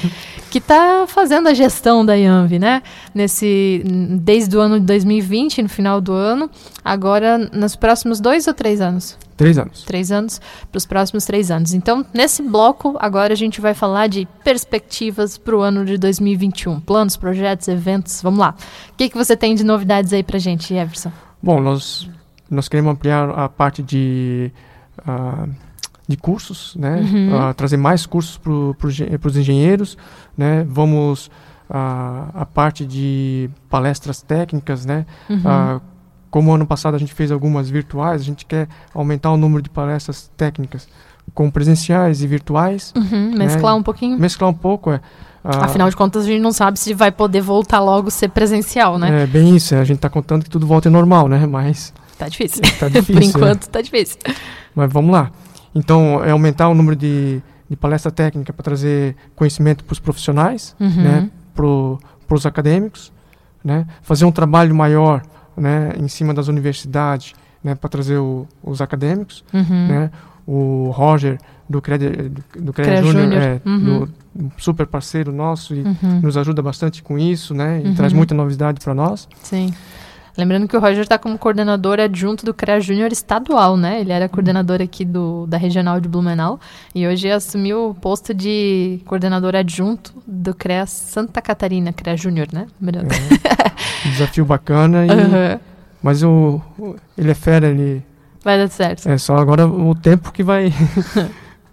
[0.56, 2.82] que está fazendo a gestão da Yanvi, né?
[3.14, 3.82] Nesse
[4.22, 6.50] desde o ano de 2020, no final do ano,
[6.82, 9.18] agora nos próximos dois ou três anos?
[9.36, 9.82] Três anos.
[9.82, 10.40] Três anos
[10.72, 11.74] para os próximos três anos.
[11.74, 16.80] Então, nesse bloco, agora a gente vai falar de perspectivas para o ano de 2021.
[16.80, 18.22] Planos, projetos, eventos.
[18.22, 18.54] Vamos lá.
[18.92, 21.12] O que, que você tem de novidades aí para gente, Everson?
[21.42, 22.08] Bom, nós,
[22.48, 24.50] nós queremos ampliar a parte de,
[25.00, 25.50] uh,
[26.06, 27.00] de cursos, né?
[27.00, 27.50] Uhum.
[27.50, 29.98] Uh, trazer mais cursos para os engenheiros,
[30.36, 30.64] né?
[30.68, 31.26] Vamos
[31.68, 35.04] uh, a parte de palestras técnicas, né?
[35.28, 35.80] Uhum
[36.36, 39.70] como ano passado a gente fez algumas virtuais, a gente quer aumentar o número de
[39.70, 40.86] palestras técnicas
[41.32, 42.92] com presenciais e virtuais.
[42.94, 43.46] Uhum, né?
[43.46, 44.18] mesclar um pouquinho.
[44.18, 45.00] Mesclar um pouco, é.
[45.42, 48.98] Ah, Afinal de contas, a gente não sabe se vai poder voltar logo ser presencial,
[48.98, 49.22] né?
[49.22, 51.46] É bem isso, a gente está contando que tudo volte normal, né?
[51.46, 51.94] Mas.
[52.18, 52.62] Tá difícil.
[52.78, 53.70] Tá difícil Por enquanto, é.
[53.70, 54.18] tá difícil.
[54.74, 55.30] Mas vamos lá.
[55.76, 60.74] Então, é aumentar o número de, de palestra técnica para trazer conhecimento para os profissionais,
[60.80, 61.02] uhum.
[61.02, 61.30] né?
[61.54, 63.12] Para os acadêmicos,
[63.62, 63.86] né?
[64.02, 65.22] Fazer um trabalho maior
[65.56, 67.34] né, em cima das universidades,
[67.64, 69.88] né, para trazer o, os acadêmicos, uhum.
[69.88, 70.10] né,
[70.46, 74.06] o Roger do Cred, do Cred Júnior é uhum.
[74.34, 76.20] do, super parceiro nosso e uhum.
[76.22, 78.18] nos ajuda bastante com isso, né, e traz uhum.
[78.18, 79.28] muita novidade para nós.
[79.42, 79.72] Sim.
[80.36, 84.00] Lembrando que o Roger está como coordenador adjunto do CREA Júnior estadual, né?
[84.00, 86.60] Ele era coordenador aqui do, da regional de Blumenau
[86.94, 92.66] e hoje assumiu o posto de coordenador adjunto do CREA Santa Catarina, CREA Júnior, né?
[92.82, 94.08] É.
[94.10, 95.60] desafio bacana, e, uhum.
[96.02, 98.02] mas o, o, ele é fera, ele...
[98.44, 99.08] Vai dar certo.
[99.08, 100.72] É só agora o tempo que vai...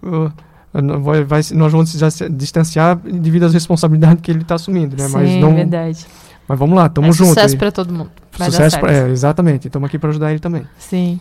[1.02, 5.06] vai, vai, nós vamos se distanciar devido às responsabilidades que ele está assumindo, né?
[5.06, 6.06] Sim, mas não, verdade.
[6.48, 7.28] Mas vamos lá, tamo é junto.
[7.28, 8.10] Sucesso para todo mundo.
[8.38, 9.66] Vai sucesso pra, é, exatamente.
[9.68, 10.66] Estamos aqui para ajudar ele também.
[10.78, 11.20] Sim.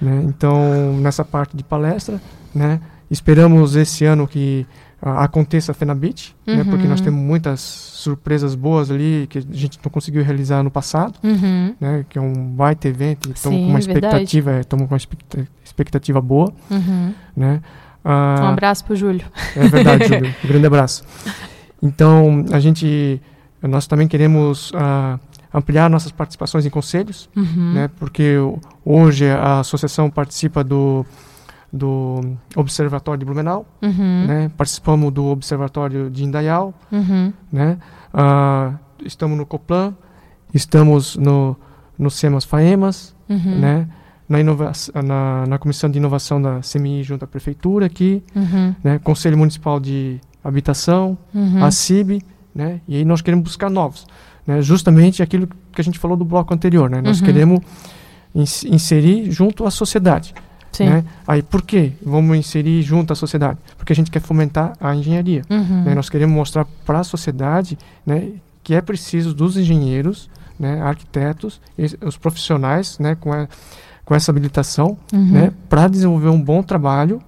[0.00, 0.22] Né?
[0.26, 2.20] Então, nessa parte de palestra,
[2.54, 2.80] né?
[3.10, 4.66] Esperamos esse ano que
[5.02, 6.56] aconteça a FenaBit, uhum.
[6.56, 6.64] né?
[6.64, 11.18] Porque nós temos muitas surpresas boas ali que a gente não conseguiu realizar no passado,
[11.22, 11.74] uhum.
[11.80, 12.04] né?
[12.08, 17.12] Que é um baita evento estamos com uma expectativa, estamos com uma expectativa boa, uhum.
[17.36, 17.60] né?
[18.04, 19.24] Ah, um abraço para o Júlio.
[19.56, 20.34] É verdade, Júlio.
[20.44, 21.04] Um grande abraço.
[21.82, 23.20] Então, a gente
[23.60, 25.20] nós também queremos uh,
[25.52, 27.72] ampliar nossas participações em conselhos, uhum.
[27.74, 28.36] né, porque
[28.84, 31.04] hoje a associação participa do,
[31.72, 34.26] do Observatório de Blumenau, uhum.
[34.26, 37.32] né, participamos do Observatório de Indaial, uhum.
[37.52, 37.78] né,
[38.14, 39.94] uh, estamos no Coplan,
[40.54, 41.56] estamos no,
[41.98, 43.58] no SEMAS FAEMAS, uhum.
[43.58, 43.88] né,
[44.28, 44.38] na,
[45.02, 48.74] na, na, Comissão de Inovação da CMI junto à Prefeitura aqui, uhum.
[48.82, 51.62] né, Conselho Municipal de Habitação, uhum.
[51.62, 52.22] a CIB,
[52.54, 52.80] né?
[52.86, 54.06] E aí nós queremos buscar novos,
[54.46, 54.60] né?
[54.62, 57.00] Justamente aquilo que a gente falou do bloco anterior, né?
[57.00, 57.26] Nós uhum.
[57.26, 57.60] queremos
[58.34, 60.34] ins inserir junto à sociedade.
[60.72, 60.86] Sim.
[60.86, 61.04] Né?
[61.26, 63.58] Aí por que vamos inserir junto à sociedade?
[63.76, 65.42] Porque a gente quer fomentar a engenharia.
[65.50, 65.84] Uhum.
[65.84, 65.94] Né?
[65.94, 68.30] Nós queremos mostrar para a sociedade né,
[68.62, 71.60] que é preciso dos engenheiros, né, arquitetos,
[72.04, 73.46] os profissionais né, com, a,
[74.04, 75.30] com essa habilitação uhum.
[75.30, 77.20] né, para desenvolver um bom trabalho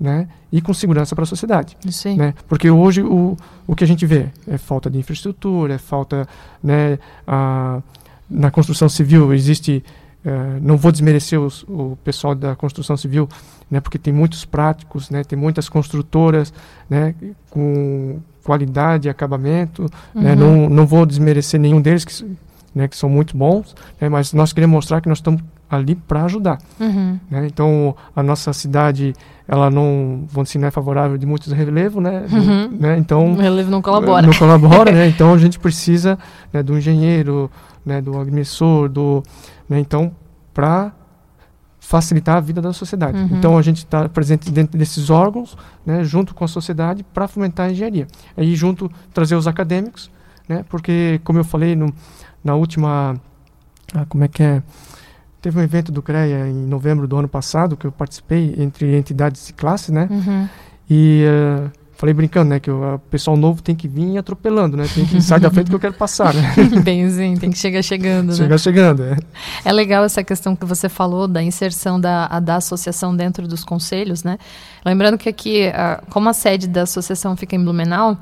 [0.00, 1.76] né, e com segurança para a sociedade.
[1.90, 2.16] Sim.
[2.16, 2.34] Né?
[2.46, 6.28] Porque hoje o, o que a gente vê é falta de infraestrutura, é falta
[6.62, 7.82] né, a,
[8.30, 9.84] na construção civil existe
[10.18, 13.28] Uh, não vou desmerecer os, o pessoal da construção civil,
[13.70, 16.52] né, porque tem muitos práticos, né, tem muitas construtoras
[16.90, 17.14] né,
[17.48, 19.82] com qualidade e acabamento.
[19.82, 20.22] Né, uhum.
[20.22, 22.36] Né, não, não vou desmerecer nenhum deles, que,
[22.74, 26.24] né, que são muito bons, né, mas nós queremos mostrar que nós estamos ali para
[26.24, 26.58] ajudar.
[26.80, 27.18] Uhum.
[27.30, 27.46] Né?
[27.46, 29.14] Então, a nossa cidade,
[29.46, 32.24] ela não, vamos dizer, não é favorável de muitos relevo, né?
[32.30, 32.78] Uhum.
[32.78, 32.96] né?
[32.96, 34.26] Então, o relevo não colabora.
[34.26, 35.08] Não colabora, né?
[35.18, 36.18] Então, a gente precisa
[36.52, 37.50] né, do engenheiro,
[37.84, 39.22] né, do agrimensor, do,
[39.68, 40.12] né, então,
[40.54, 40.92] para
[41.80, 43.18] facilitar a vida da sociedade.
[43.18, 43.30] Uhum.
[43.32, 47.66] Então, a gente está presente dentro desses órgãos, né, junto com a sociedade, para fomentar
[47.66, 48.06] a engenharia.
[48.36, 50.10] Aí, junto, trazer os acadêmicos,
[50.48, 50.64] né?
[50.68, 51.92] Porque, como eu falei no,
[52.44, 53.16] na última...
[53.94, 54.62] Ah, como é que é?
[55.40, 59.48] Teve um evento do CREA em novembro do ano passado que eu participei entre entidades
[59.48, 60.08] e classes, né?
[60.10, 60.48] Uhum.
[60.90, 62.60] E uh, falei brincando, né?
[62.60, 64.86] Que o pessoal novo tem que vir atropelando, né?
[64.92, 66.54] Tem que sair da frente que eu quero passar, né?
[66.82, 68.58] Bemzinho, tem que chegar chegando, Chegar né?
[68.58, 69.16] chegando, é.
[69.64, 73.64] É legal essa questão que você falou da inserção da, a, da associação dentro dos
[73.64, 74.38] conselhos, né?
[74.84, 75.72] Lembrando que aqui,
[76.10, 78.16] como a sede da associação fica em Blumenau,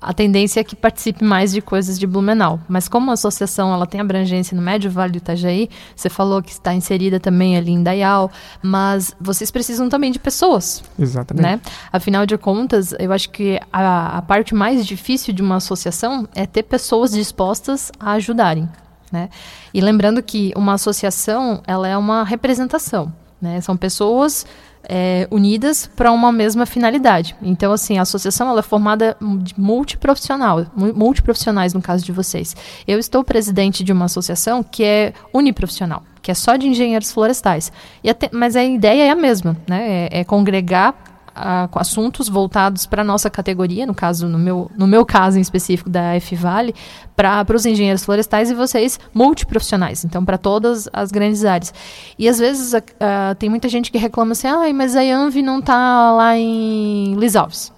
[0.00, 2.58] a tendência é que participe mais de coisas de Blumenau.
[2.68, 6.50] Mas como a associação ela tem abrangência no Médio Vale do Itajaí, você falou que
[6.50, 8.30] está inserida também ali em Dayal,
[8.62, 10.82] mas vocês precisam também de pessoas.
[10.98, 11.42] Exatamente.
[11.42, 11.60] Né?
[11.92, 16.46] Afinal de contas, eu acho que a, a parte mais difícil de uma associação é
[16.46, 18.68] ter pessoas dispostas a ajudarem.
[19.12, 19.28] Né?
[19.74, 23.12] E lembrando que uma associação ela é uma representação.
[23.40, 23.60] Né?
[23.60, 24.46] São pessoas
[24.84, 27.36] é, unidas para uma mesma finalidade.
[27.42, 32.56] Então, assim, a associação ela é formada de multiprofissional, multiprofissionais no caso de vocês.
[32.86, 37.72] Eu estou presidente de uma associação que é uniprofissional, que é só de engenheiros florestais.
[38.08, 40.08] Até, mas a ideia é a mesma, né?
[40.10, 44.70] É, é congregar a, com assuntos voltados para a nossa categoria, no caso, no meu,
[44.76, 46.74] no meu caso em específico da F-Vale,
[47.16, 51.72] para os engenheiros florestais e vocês multiprofissionais, então para todas as grandes áreas.
[52.18, 55.58] E às vezes uh, tem muita gente que reclama assim, ah, mas a IANV não
[55.58, 57.72] está lá em Luiz Alves.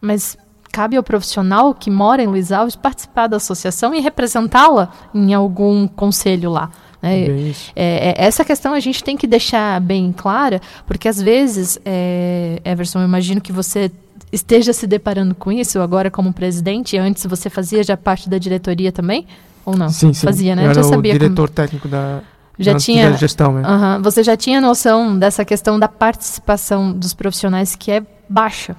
[0.00, 0.36] Mas
[0.70, 5.88] cabe ao profissional que mora em Luiz Alves participar da associação e representá-la em algum
[5.88, 6.70] conselho lá.
[7.02, 7.52] Né?
[7.76, 12.60] É, é, essa questão a gente tem que deixar bem clara, porque às vezes, é,
[12.64, 13.90] Everson, eu imagino que você
[14.32, 16.96] esteja se deparando com isso agora como presidente.
[16.98, 19.26] Antes você fazia já parte da diretoria também?
[19.64, 19.88] Ou não?
[19.88, 20.26] Sim, sim.
[20.26, 20.66] Fazia, né?
[20.66, 21.54] Eu já sabia o diretor como...
[21.54, 22.20] técnico da,
[22.58, 23.52] já tinha gestão.
[23.52, 23.60] Né?
[23.62, 24.02] Uh -huh.
[24.02, 28.76] Você já tinha noção dessa questão da participação dos profissionais que é baixa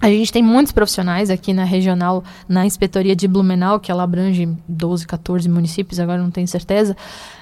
[0.00, 4.48] a gente tem muitos profissionais aqui na regional, na inspetoria de Blumenau, que ela abrange
[4.66, 6.96] 12, 14 municípios, agora não tenho certeza,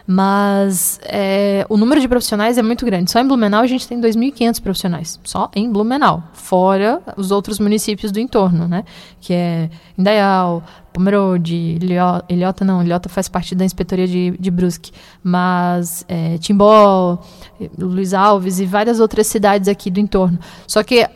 [0.04, 3.12] mas é, o número de profissionais é muito grande.
[3.12, 8.10] Só em Blumenau a gente tem 2.500 profissionais, só em Blumenau, fora os outros municípios
[8.10, 8.84] do entorno, né?
[9.20, 11.78] Que é Indaial, Pomerode,
[12.28, 14.90] Ilhota, não, Ilhota faz parte da inspetoria de, de Brusque,
[15.22, 17.22] mas é, Timbó,
[17.78, 20.40] Luiz Alves e várias outras cidades aqui do entorno.
[20.66, 21.06] Só que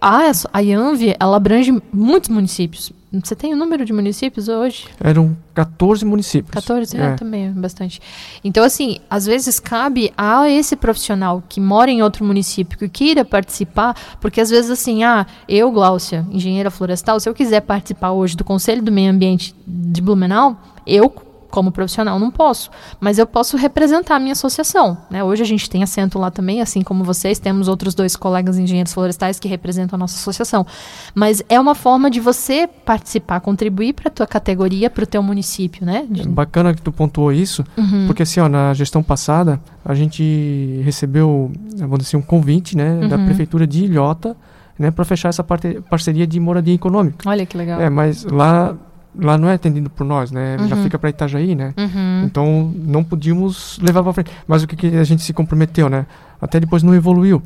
[0.00, 2.92] a, a IANV, ela abrange muitos municípios.
[3.10, 4.86] Você tem o número de municípios hoje?
[5.02, 6.52] Eram 14 municípios.
[6.52, 8.02] 14, é, é também, bastante.
[8.44, 13.24] Então, assim, às vezes cabe a esse profissional que mora em outro município, que queira
[13.24, 18.36] participar, porque às vezes, assim, ah, eu, Gláucia, engenheira florestal, se eu quiser participar hoje
[18.36, 21.08] do Conselho do Meio Ambiente de Blumenau, eu
[21.50, 24.98] como profissional não posso, mas eu posso representar a minha associação.
[25.10, 25.22] Né?
[25.24, 28.92] Hoje a gente tem assento lá também, assim como vocês, temos outros dois colegas engenheiros
[28.92, 30.66] florestais que representam a nossa associação.
[31.14, 35.22] Mas é uma forma de você participar, contribuir para a tua categoria, para o teu
[35.22, 36.06] município, né?
[36.08, 36.22] De...
[36.22, 38.06] É bacana que tu pontuou isso, uhum.
[38.06, 43.08] porque assim, ó, na gestão passada a gente recebeu, vamos dizer, um convite, né, uhum.
[43.08, 44.36] da prefeitura de Ilhota,
[44.78, 47.28] né, para fechar essa parte, parceria de moradia econômica.
[47.28, 47.80] Olha que legal.
[47.80, 48.76] É, mas lá
[49.18, 50.56] lá não é atendido por nós, né?
[50.58, 50.68] Uhum.
[50.68, 51.74] Já fica para Itajaí, né?
[51.76, 52.24] Uhum.
[52.24, 54.30] Então não podíamos levar para frente.
[54.46, 56.06] Mas o que, que, a gente se comprometeu, né?
[56.40, 57.42] Até depois não evoluiu.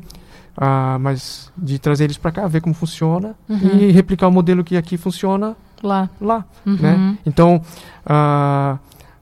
[0.55, 3.79] Ah, mas de trazer eles para cá, ver como funciona uhum.
[3.79, 6.93] e replicar o modelo que aqui funciona lá, lá, né?
[6.93, 7.17] Uhum.
[7.25, 7.61] Então
[8.05, 8.77] ah,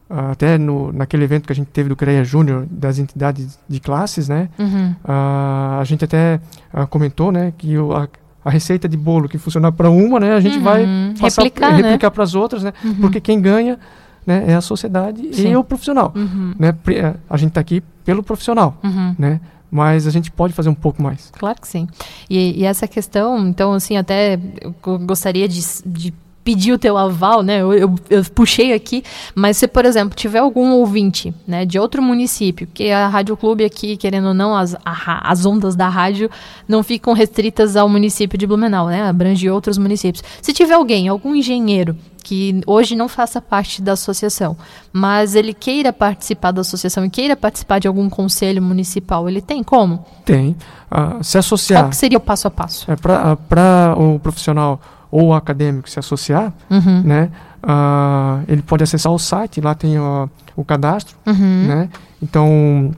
[0.09, 4.27] até no, naquele evento que a gente teve do CREA Júnior das entidades de classes,
[4.27, 4.49] né?
[4.59, 4.93] Uhum.
[5.05, 6.41] Ah, a gente até
[6.73, 8.09] ah, comentou, né, que o, a,
[8.43, 10.63] a receita de bolo que funcionar para uma, né, a gente uhum.
[10.63, 10.85] vai
[11.19, 12.11] passar, replicar, replicar né?
[12.11, 12.73] para as outras, né?
[12.83, 12.95] Uhum.
[12.95, 13.77] Porque quem ganha
[14.25, 15.49] né, é a sociedade Sim.
[15.49, 16.11] e o profissional.
[16.15, 16.53] Uhum.
[16.57, 16.75] Né?
[16.87, 19.15] É, a gente está aqui pelo profissional, uhum.
[19.17, 19.39] né?
[19.69, 21.31] Mas a gente pode fazer um pouco mais.
[21.31, 21.87] Claro que sim.
[22.29, 26.13] E, e essa questão, então, assim, até eu gostaria de, de
[26.51, 27.61] pedir o teu aval, né?
[27.61, 32.01] Eu, eu, eu, puxei aqui, mas se, por exemplo, tiver algum ouvinte, né, de outro
[32.01, 36.29] município, que a Rádio Clube aqui, querendo ou não, as, a, as ondas da rádio
[36.67, 39.07] não ficam restritas ao município de Blumenau, né?
[39.07, 40.23] Abrange outros municípios.
[40.41, 44.57] Se tiver alguém, algum engenheiro que hoje não faça parte da associação,
[44.91, 49.63] mas ele queira participar da associação e queira participar de algum conselho municipal, ele tem
[49.63, 50.05] como?
[50.25, 50.55] Tem.
[50.91, 51.85] Uh, se associar.
[51.85, 52.91] Qual seria o passo a passo?
[52.91, 54.79] É para o profissional
[55.11, 57.01] ou o acadêmico se associar, uhum.
[57.01, 57.29] né,
[57.61, 61.67] uh, ele pode acessar o site, lá tem uh, o cadastro, uhum.
[61.67, 61.89] né,
[62.23, 62.91] então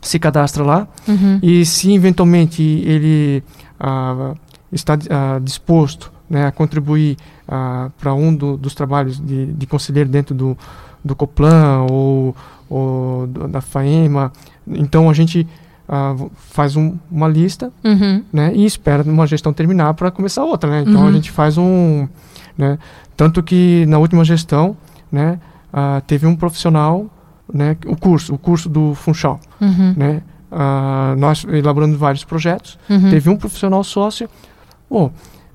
[0.00, 1.38] se cadastra lá uhum.
[1.42, 3.44] e se eventualmente ele
[3.78, 4.34] uh,
[4.72, 4.96] está
[5.42, 7.16] disposto né, a contribuir
[7.98, 10.56] para um do, dos trabalhos de, de conselheiro dentro do,
[11.04, 12.36] do Coplan ou,
[12.68, 14.30] ou da FAEMA,
[14.66, 15.46] então a gente
[15.88, 18.22] uh, faz um, uma lista uhum.
[18.32, 20.70] né, e espera uma gestão terminar para começar outra.
[20.70, 20.82] Né?
[20.82, 21.08] Então uhum.
[21.08, 22.06] a gente faz um.
[22.56, 22.78] Né,
[23.16, 24.76] tanto que na última gestão
[25.10, 25.40] né,
[25.72, 27.06] uh, teve um profissional,
[27.52, 29.40] né, o curso, o curso do Funchal.
[29.60, 29.94] Uhum.
[29.96, 30.22] Né,
[30.52, 33.10] uh, nós elaborando vários projetos, uhum.
[33.10, 34.28] teve um profissional sócio.
[34.90, 35.10] Oh,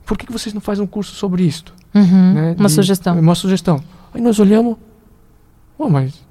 [0.05, 1.73] por que, que vocês não fazem um curso sobre isto?
[1.93, 2.33] Uhum.
[2.33, 3.19] Né, uma de, sugestão.
[3.19, 3.83] Uma sugestão.
[4.13, 4.77] Aí nós olhamos,
[5.77, 6.23] oh, mas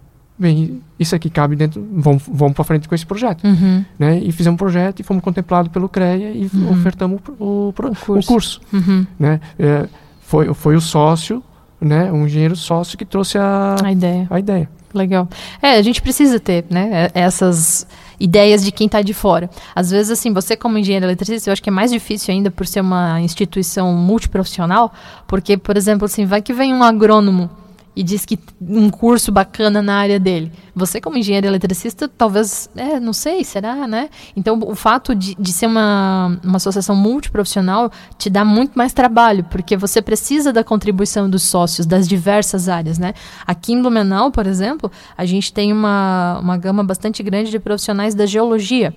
[0.43, 3.45] bem, isso aqui cabe dentro, vamos, vamos para frente com esse projeto.
[3.45, 3.85] Uhum.
[3.99, 4.19] Né?
[4.19, 6.73] E fizemos um projeto e fomos contemplados pelo CREA e uhum.
[6.73, 8.13] ofertamos o, o, o curso.
[8.13, 8.61] O curso.
[8.73, 9.07] Uhum.
[9.19, 9.41] Né?
[9.59, 9.89] É,
[10.21, 11.43] foi, foi o sócio,
[11.81, 14.27] né, um engenheiro sócio que trouxe a, a ideia.
[14.31, 14.69] A ideia.
[14.95, 15.29] Legal.
[15.61, 17.87] É, a gente precisa ter, né, essas
[18.21, 19.51] ideias de quem está de fora.
[19.75, 22.67] Às vezes, assim, você como engenheiro eletricista, eu acho que é mais difícil ainda por
[22.67, 24.93] ser uma instituição multiprofissional,
[25.27, 27.51] porque, por exemplo, assim, vai que vem um agrônomo
[27.95, 30.51] e diz que um curso bacana na área dele.
[30.75, 34.09] Você, como engenheiro eletricista, talvez, é, não sei, será, né?
[34.35, 39.45] Então, o fato de, de ser uma, uma associação multiprofissional te dá muito mais trabalho,
[39.51, 43.13] porque você precisa da contribuição dos sócios das diversas áreas, né?
[43.47, 48.15] Aqui em Blumenau, por exemplo, a gente tem uma, uma gama bastante grande de profissionais
[48.15, 48.95] da geologia.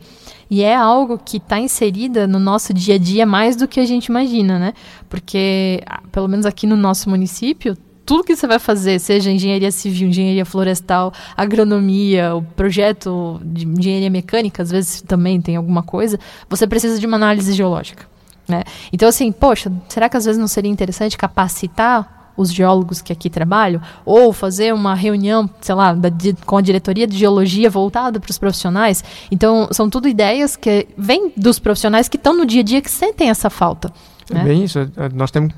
[0.49, 3.85] E é algo que está inserida no nosso dia a dia mais do que a
[3.85, 4.73] gente imagina, né?
[5.09, 7.75] Porque, pelo menos aqui no nosso município,
[8.06, 14.10] tudo que você vai fazer, seja engenharia civil, engenharia florestal, agronomia, o projeto de engenharia
[14.10, 18.06] mecânica, às vezes também tem alguma coisa, você precisa de uma análise geológica.
[18.47, 18.64] Né?
[18.93, 23.30] Então, assim, poxa, será que às vezes não seria interessante capacitar os geólogos que aqui
[23.30, 23.82] trabalham?
[24.06, 28.30] Ou fazer uma reunião, sei lá, da, de, com a diretoria de geologia voltada para
[28.30, 29.03] os profissionais?
[29.32, 32.91] Então, são tudo ideias que vêm dos profissionais que estão no dia a dia que
[32.91, 33.91] sentem essa falta.
[34.30, 34.43] É né?
[34.43, 34.80] bem isso.
[34.80, 35.53] É, nós temos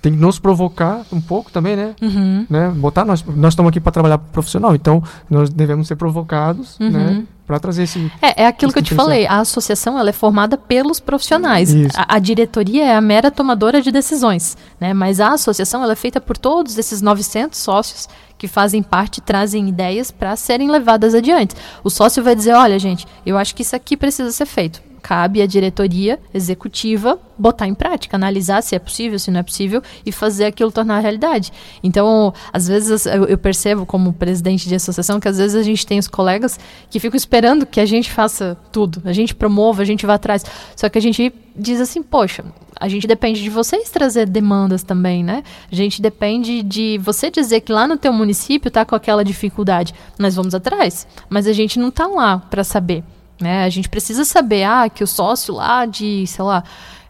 [0.00, 1.94] tem que nos provocar um pouco também, né?
[2.00, 2.46] Uhum.
[2.48, 2.68] né?
[2.70, 6.90] Botar nós, nós estamos aqui para trabalhar profissional, então nós devemos ser provocados, uhum.
[6.90, 7.22] né?
[7.46, 8.10] Para trazer esse.
[8.22, 9.26] É, é aquilo que eu te falei.
[9.26, 11.74] A associação ela é formada pelos profissionais.
[11.96, 14.94] A, a, diretoria é a mera tomadora de decisões, né?
[14.94, 19.68] Mas a associação ela é feita por todos esses 900 sócios que fazem parte, trazem
[19.68, 21.54] ideias para serem levadas adiante.
[21.82, 25.42] O sócio vai dizer, olha, gente, eu acho que isso aqui precisa ser feito cabe
[25.42, 30.12] à diretoria executiva botar em prática, analisar se é possível, se não é possível e
[30.12, 31.52] fazer aquilo tornar realidade.
[31.82, 35.98] Então, às vezes eu percebo como presidente de associação que às vezes a gente tem
[35.98, 40.04] os colegas que ficam esperando que a gente faça tudo, a gente promova, a gente
[40.04, 40.44] vá atrás.
[40.76, 42.44] Só que a gente diz assim, poxa,
[42.78, 45.42] a gente depende de vocês trazer demandas também, né?
[45.70, 49.94] A gente depende de você dizer que lá no teu município tá com aquela dificuldade.
[50.18, 53.02] Nós vamos atrás, mas a gente não tá lá para saber.
[53.40, 53.64] Né?
[53.64, 56.62] A gente precisa saber ah, que o sócio lá de, sei lá,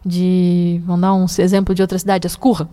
[0.05, 0.81] de.
[0.85, 2.69] Vamos dar um exemplo de outra cidade, Ascurra.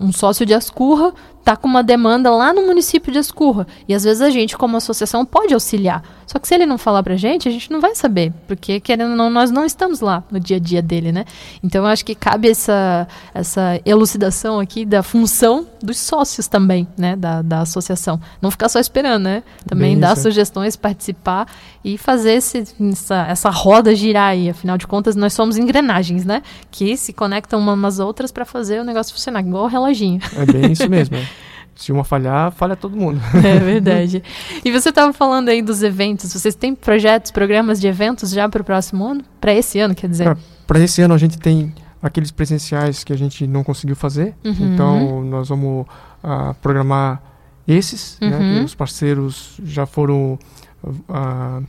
[0.00, 1.12] Um sócio de Ascurra
[1.46, 3.68] está com uma demanda lá no município de Escurra.
[3.86, 6.02] E às vezes a gente, como associação, pode auxiliar.
[6.26, 8.32] Só que se ele não falar para a gente, a gente não vai saber.
[8.48, 11.24] Porque, querendo ou não, nós não estamos lá no dia a dia dele, né?
[11.62, 17.14] Então eu acho que cabe essa, essa elucidação aqui da função dos sócios também, né?
[17.14, 18.20] Da, da associação.
[18.42, 19.44] Não ficar só esperando, né?
[19.64, 20.22] Também Bem dar isso.
[20.22, 21.46] sugestões, participar
[21.84, 24.50] e fazer esse, essa, essa roda girar aí.
[24.50, 26.42] Afinal de contas, nós somos engrenagens, né?
[26.72, 30.20] Que se conectam umas às outras para fazer o negócio funcionar, igual o reloginho.
[30.36, 31.16] É bem isso mesmo.
[31.76, 33.20] se uma falhar, falha todo mundo.
[33.44, 34.22] É verdade.
[34.64, 36.32] E você estava falando aí dos eventos.
[36.32, 39.22] Vocês têm projetos, programas de eventos já para o próximo ano?
[39.40, 40.36] Para esse ano, quer dizer?
[40.66, 44.34] Para esse ano a gente tem aqueles presenciais que a gente não conseguiu fazer.
[44.44, 44.72] Uhum.
[44.74, 45.86] Então nós vamos
[46.24, 47.22] uh, programar
[47.68, 48.18] esses.
[48.20, 48.54] Né, uhum.
[48.54, 50.38] Né, os parceiros já foram
[50.82, 51.64] uh,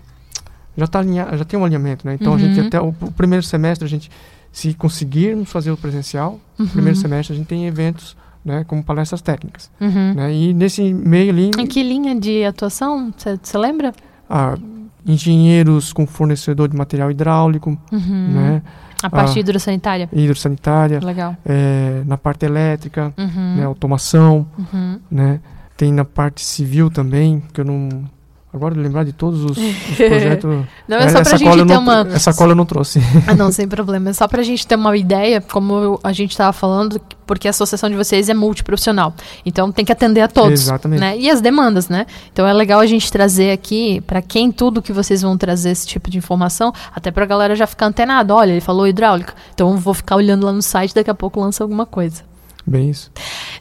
[0.78, 2.14] já tá alinha, já tem um alinhamento, né?
[2.14, 2.38] Então uhum.
[2.38, 2.68] a gente uhum.
[2.68, 4.12] até o, o, primeiro semestre a gente
[4.58, 6.72] se conseguirmos fazer o presencial, no uhum.
[6.72, 9.70] primeiro semestre a gente tem eventos né, como palestras técnicas.
[9.80, 10.16] Uhum.
[10.16, 11.52] Né, e nesse meio ali...
[11.56, 13.94] Em que linha de atuação, você lembra?
[14.28, 14.58] Ah,
[15.06, 18.34] engenheiros com fornecedor de material hidráulico, uhum.
[18.34, 18.64] né?
[19.04, 20.10] A parte ah, hidrossanitária?
[20.12, 21.02] Hidrossanitária.
[21.04, 21.38] Legal.
[21.46, 23.58] É, na parte elétrica, uhum.
[23.58, 25.00] né, automação, uhum.
[25.12, 25.40] né?
[25.78, 28.10] Tem na parte civil também, que eu não
[28.58, 30.66] Agora lembrar de todos os, os projetos.
[30.88, 32.08] não, é só pra gente ter não, uma.
[32.12, 33.00] Essa cola eu não trouxe.
[33.28, 34.10] ah, não, sem problema.
[34.10, 37.90] É só pra gente ter uma ideia, como a gente estava falando, porque a associação
[37.90, 39.14] de vocês é multiprofissional.
[39.46, 40.62] Então tem que atender a todos.
[40.62, 41.00] Exatamente.
[41.00, 41.18] Né?
[41.20, 42.08] E as demandas, né?
[42.34, 45.86] Então é legal a gente trazer aqui, para quem tudo que vocês vão trazer esse
[45.86, 48.34] tipo de informação, até pra galera já ficar antenada.
[48.34, 49.34] Olha, ele falou hidráulica.
[49.54, 52.27] Então eu vou ficar olhando lá no site, daqui a pouco lança alguma coisa.
[52.68, 53.10] Bem isso.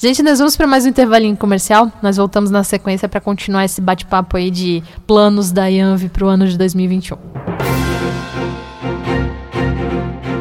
[0.00, 1.92] Gente, nós vamos para mais um intervalinho comercial.
[2.02, 6.28] Nós voltamos na sequência para continuar esse bate-papo aí de planos da IANV para o
[6.28, 7.16] ano de 2021.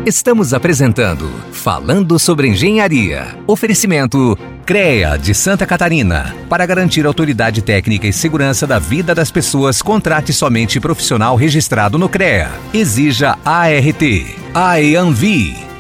[0.04, 3.36] Estamos apresentando Falando sobre Engenharia.
[3.48, 6.36] Oferecimento CREA de Santa Catarina.
[6.50, 12.10] Para garantir autoridade técnica e segurança da vida das pessoas, contrate somente profissional registrado no
[12.10, 12.52] CREA.
[12.74, 14.04] Exija ART.
[14.54, 15.75] AEANVI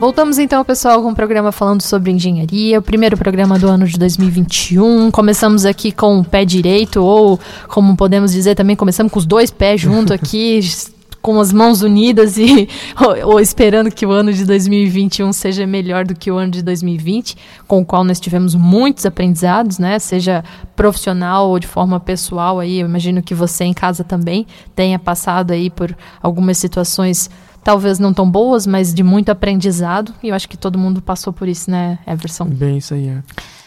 [0.00, 3.98] Voltamos então, pessoal, com um programa falando sobre engenharia, o primeiro programa do ano de
[3.98, 5.10] 2021.
[5.10, 9.50] Começamos aqui com o pé direito, ou como podemos dizer também, começamos com os dois
[9.50, 10.60] pés junto aqui,
[11.20, 12.68] com as mãos unidas e
[13.04, 16.62] ou, ou, esperando que o ano de 2021 seja melhor do que o ano de
[16.62, 17.36] 2020,
[17.66, 19.98] com o qual nós tivemos muitos aprendizados, né?
[19.98, 20.44] Seja
[20.76, 24.46] profissional ou de forma pessoal aí, eu imagino que você em casa também
[24.76, 25.92] tenha passado aí por
[26.22, 27.28] algumas situações
[27.68, 30.14] talvez não tão boas, mas de muito aprendizado.
[30.22, 32.46] E eu acho que todo mundo passou por isso, né, Everson?
[32.46, 33.22] Bem, isso aí é.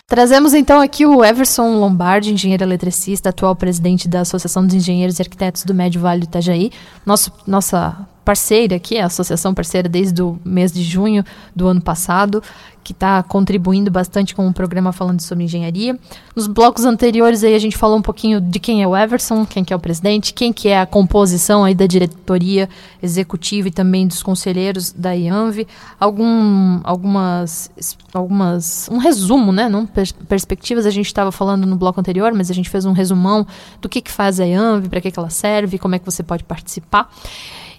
[0.07, 5.21] Trazemos então aqui o Everson Lombardi, engenheiro eletricista, atual presidente da Associação dos Engenheiros e
[5.21, 6.71] Arquitetos do Médio Vale do Itajaí.
[7.05, 7.95] Nosso, nossa
[8.25, 11.23] parceira aqui, a associação parceira desde o mês de junho
[11.55, 12.41] do ano passado,
[12.83, 15.97] que está contribuindo bastante com o programa falando sobre engenharia.
[16.35, 19.63] Nos blocos anteriores aí a gente falou um pouquinho de quem é o Everson, quem
[19.63, 22.67] que é o presidente, quem que é a composição aí da diretoria
[23.01, 25.67] executiva e também dos conselheiros da IANV,
[25.99, 27.69] algum, algumas,
[28.13, 29.85] algumas, um resumo, né, não
[30.27, 33.45] perspectivas a gente estava falando no bloco anterior, mas a gente fez um resumão
[33.81, 36.23] do que que faz a IANV, para que que ela serve, como é que você
[36.23, 37.09] pode participar.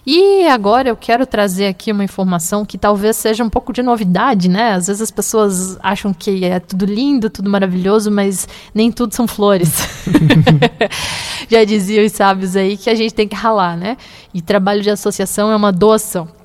[0.05, 4.49] E agora eu quero trazer aqui uma informação que talvez seja um pouco de novidade,
[4.49, 4.73] né?
[4.73, 9.27] Às vezes as pessoas acham que é tudo lindo, tudo maravilhoso, mas nem tudo são
[9.27, 9.87] flores.
[11.49, 13.95] Já diziam os sábios aí que a gente tem que ralar, né?
[14.33, 16.42] E trabalho de associação é uma doação.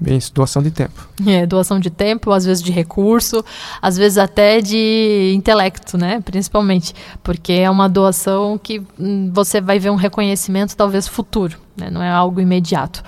[0.00, 1.06] Bem, isso, doação de tempo.
[1.26, 3.44] É, doação de tempo, às vezes de recurso,
[3.82, 6.22] às vezes até de intelecto, né?
[6.24, 11.90] Principalmente, porque é uma doação que hum, você vai ver um reconhecimento talvez futuro, né?
[11.90, 13.02] Não é algo imediato.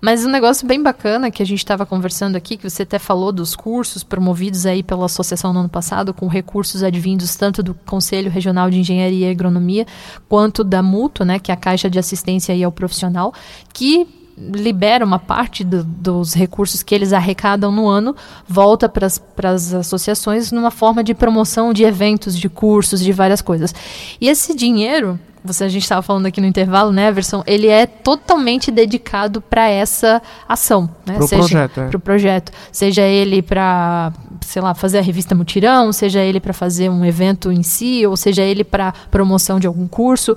[0.00, 3.32] Mas um negócio bem bacana que a gente estava conversando aqui, que você até falou
[3.32, 8.30] dos cursos promovidos aí pela associação no ano passado, com recursos advindos tanto do Conselho
[8.30, 9.86] Regional de Engenharia e Agronomia,
[10.28, 13.34] quanto da Mútua, né, que é a Caixa de Assistência aí ao Profissional,
[13.74, 14.06] que
[14.52, 18.14] libera uma parte do, dos recursos que eles arrecadam no ano,
[18.46, 19.06] volta para
[19.50, 23.74] as associações numa forma de promoção de eventos, de cursos, de várias coisas.
[24.20, 27.42] E esse dinheiro, você a gente estava falando aqui no intervalo, né, Everson?
[27.46, 31.14] Ele é totalmente dedicado para essa ação, né?
[31.14, 31.88] Para o projeto, é.
[31.88, 32.52] Pro projeto.
[32.72, 34.12] Seja ele para,
[34.44, 38.16] sei lá, fazer a revista Mutirão, seja ele para fazer um evento em si, ou
[38.16, 40.36] seja ele para promoção de algum curso.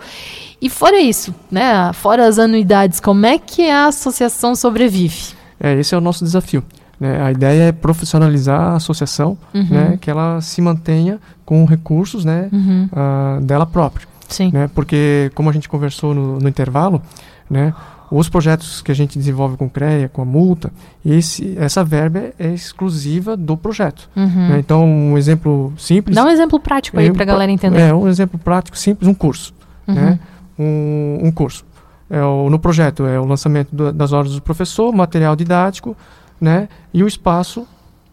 [0.61, 5.33] E fora isso, né, fora as anuidades, como é que a associação sobrevive?
[5.59, 6.63] É, esse é o nosso desafio.
[6.99, 7.21] Né?
[7.23, 9.67] A ideia é profissionalizar a associação, uhum.
[9.69, 12.89] né, que ela se mantenha com recursos né, uhum.
[12.91, 14.07] uh, dela própria.
[14.27, 14.51] Sim.
[14.53, 14.69] Né?
[14.73, 17.01] Porque, como a gente conversou no, no intervalo,
[17.49, 17.73] né,
[18.11, 20.71] os projetos que a gente desenvolve com CREA, com a multa,
[21.03, 24.09] esse, essa verba é exclusiva do projeto.
[24.15, 24.49] Uhum.
[24.49, 24.59] Né?
[24.59, 26.13] Então, um exemplo simples.
[26.13, 27.79] Dá um exemplo prático aí para a galera entender.
[27.79, 29.53] É, um exemplo prático, simples, um curso.
[29.87, 29.95] Uhum.
[29.95, 30.19] Né?
[30.59, 31.63] Um, um, curso.
[32.09, 35.95] É o, no projeto é o lançamento do, das horas do professor, material didático,
[36.39, 36.67] né?
[36.93, 37.65] E o espaço,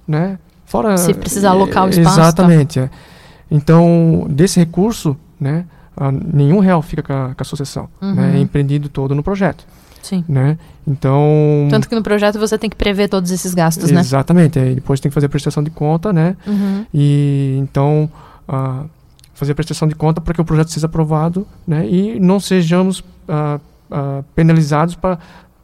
[0.06, 0.38] né?
[0.64, 0.96] Fora.
[0.96, 2.16] Se precisar alocar o espaço.
[2.16, 2.22] Tá?
[2.22, 2.78] Exatamente.
[2.78, 2.86] Tá.
[2.86, 2.90] É.
[3.50, 5.64] Então, desse recurso, né?
[6.32, 7.88] nenhum real fica com a, com a associação.
[8.00, 8.14] Uhum.
[8.14, 8.36] Né?
[8.36, 9.66] É empreendido todo no projeto.
[10.02, 10.24] Sim.
[10.28, 10.58] Né?
[10.86, 11.68] Então.
[11.70, 14.00] Tanto que no projeto você tem que prever todos esses gastos, né?
[14.00, 14.58] Exatamente.
[14.58, 16.36] Aí depois tem que fazer a prestação de conta, né?
[16.46, 16.86] Uhum.
[16.92, 18.10] E então.
[18.48, 18.88] Uh,
[19.34, 21.88] fazer a prestação de conta para que o projeto seja aprovado né?
[21.88, 25.16] e não sejamos uh, uh, penalizados para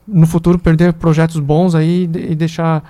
[0.06, 2.84] no futuro perder projetos bons aí e deixar,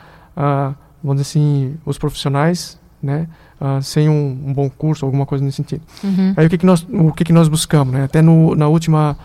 [1.03, 3.29] vamos dizer assim, os profissionais né,
[3.61, 5.83] uh, sem um, um, bom curso, alguma coisa nesse sentido.
[6.03, 6.35] Uhum.
[6.37, 8.05] Aí o que, que nós o que, que nós buscamos, né?
[8.05, 9.17] Até no, na última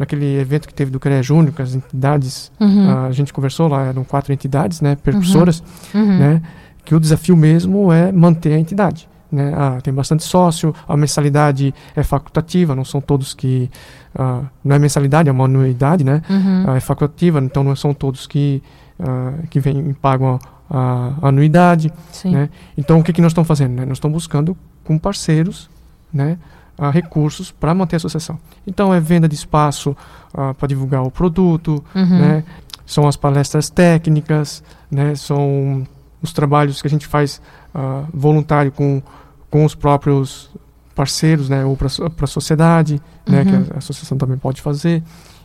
[0.00, 2.88] naquele evento que teve do CREA Júnior, com as entidades, uhum.
[2.88, 5.62] uh, a gente conversou lá, eram quatro entidades, né, percussoras,
[5.94, 6.00] uhum.
[6.00, 6.18] uhum.
[6.18, 6.42] né,
[6.86, 9.06] que o desafio mesmo é manter a entidade.
[9.30, 9.52] Né?
[9.54, 13.70] Ah, tem bastante sócio, a mensalidade é facultativa, não são todos que.
[14.12, 16.20] Uh, não é mensalidade, é uma anuidade, né?
[16.28, 16.64] Uhum.
[16.64, 18.60] Uh, é facultativa, então não são todos que,
[18.98, 20.36] uh, que vêm e pagam
[20.68, 21.92] a, a anuidade.
[22.24, 22.48] Né?
[22.76, 23.74] Então, o que, que nós estamos fazendo?
[23.74, 23.84] Né?
[23.84, 25.70] Nós estamos buscando com parceiros
[26.12, 26.38] né,
[26.80, 28.38] a recursos para manter a associação.
[28.66, 29.90] Então, é venda de espaço
[30.32, 32.18] uh, para divulgar o produto, uhum.
[32.18, 32.44] né?
[32.86, 35.14] são as palestras técnicas, né?
[35.14, 35.86] são
[36.22, 37.40] os trabalhos que a gente faz
[37.74, 39.02] uh, voluntário com,
[39.50, 40.50] com os próprios
[40.94, 41.66] parceiros, né?
[41.66, 42.94] ou para a sociedade,
[43.28, 43.34] uhum.
[43.34, 43.44] né?
[43.44, 43.66] que a, uhum.
[43.74, 45.02] a associação também pode fazer.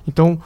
[0.08, 0.40] Então,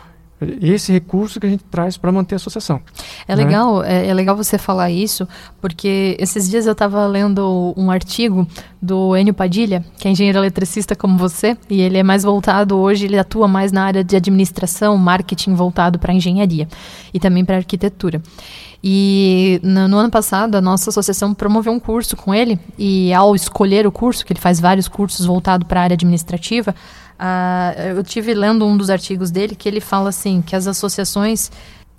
[0.61, 2.79] esse recurso que a gente traz para manter a associação.
[3.27, 3.43] É né?
[3.43, 5.27] legal, é, é, legal você falar isso,
[5.61, 8.47] porque esses dias eu estava lendo um artigo
[8.81, 13.05] do Enio Padilha, que é engenheiro eletricista como você, e ele é mais voltado hoje,
[13.05, 16.67] ele atua mais na área de administração, marketing voltado para engenharia
[17.13, 18.21] e também para arquitetura.
[18.83, 23.35] E no, no, ano passado, a nossa associação promoveu um curso com ele, e ao
[23.35, 26.73] escolher o curso, que ele faz vários cursos voltados para a área administrativa,
[27.19, 31.51] Uh, eu tive lendo um dos artigos dele que ele fala assim que as associações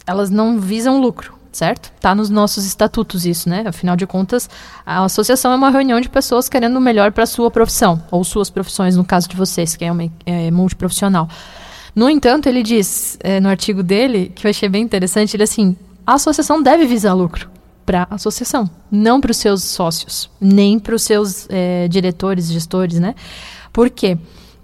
[0.06, 1.92] elas não visam lucro, certo?
[2.00, 3.62] Tá nos nossos estatutos isso, né?
[3.66, 4.48] Afinal de contas,
[4.84, 8.48] a associação é uma reunião de pessoas querendo o melhor para sua profissão ou suas
[8.48, 11.28] profissões, no caso de vocês, que é, uma, é multiprofissional.
[11.94, 15.76] No entanto, ele diz é, no artigo dele que eu achei bem interessante, ele assim,
[16.06, 17.50] a associação deve visar lucro
[17.84, 23.00] para a associação, não para os seus sócios, nem para os seus é, diretores, gestores,
[23.00, 23.14] né?
[23.72, 24.18] Por quê?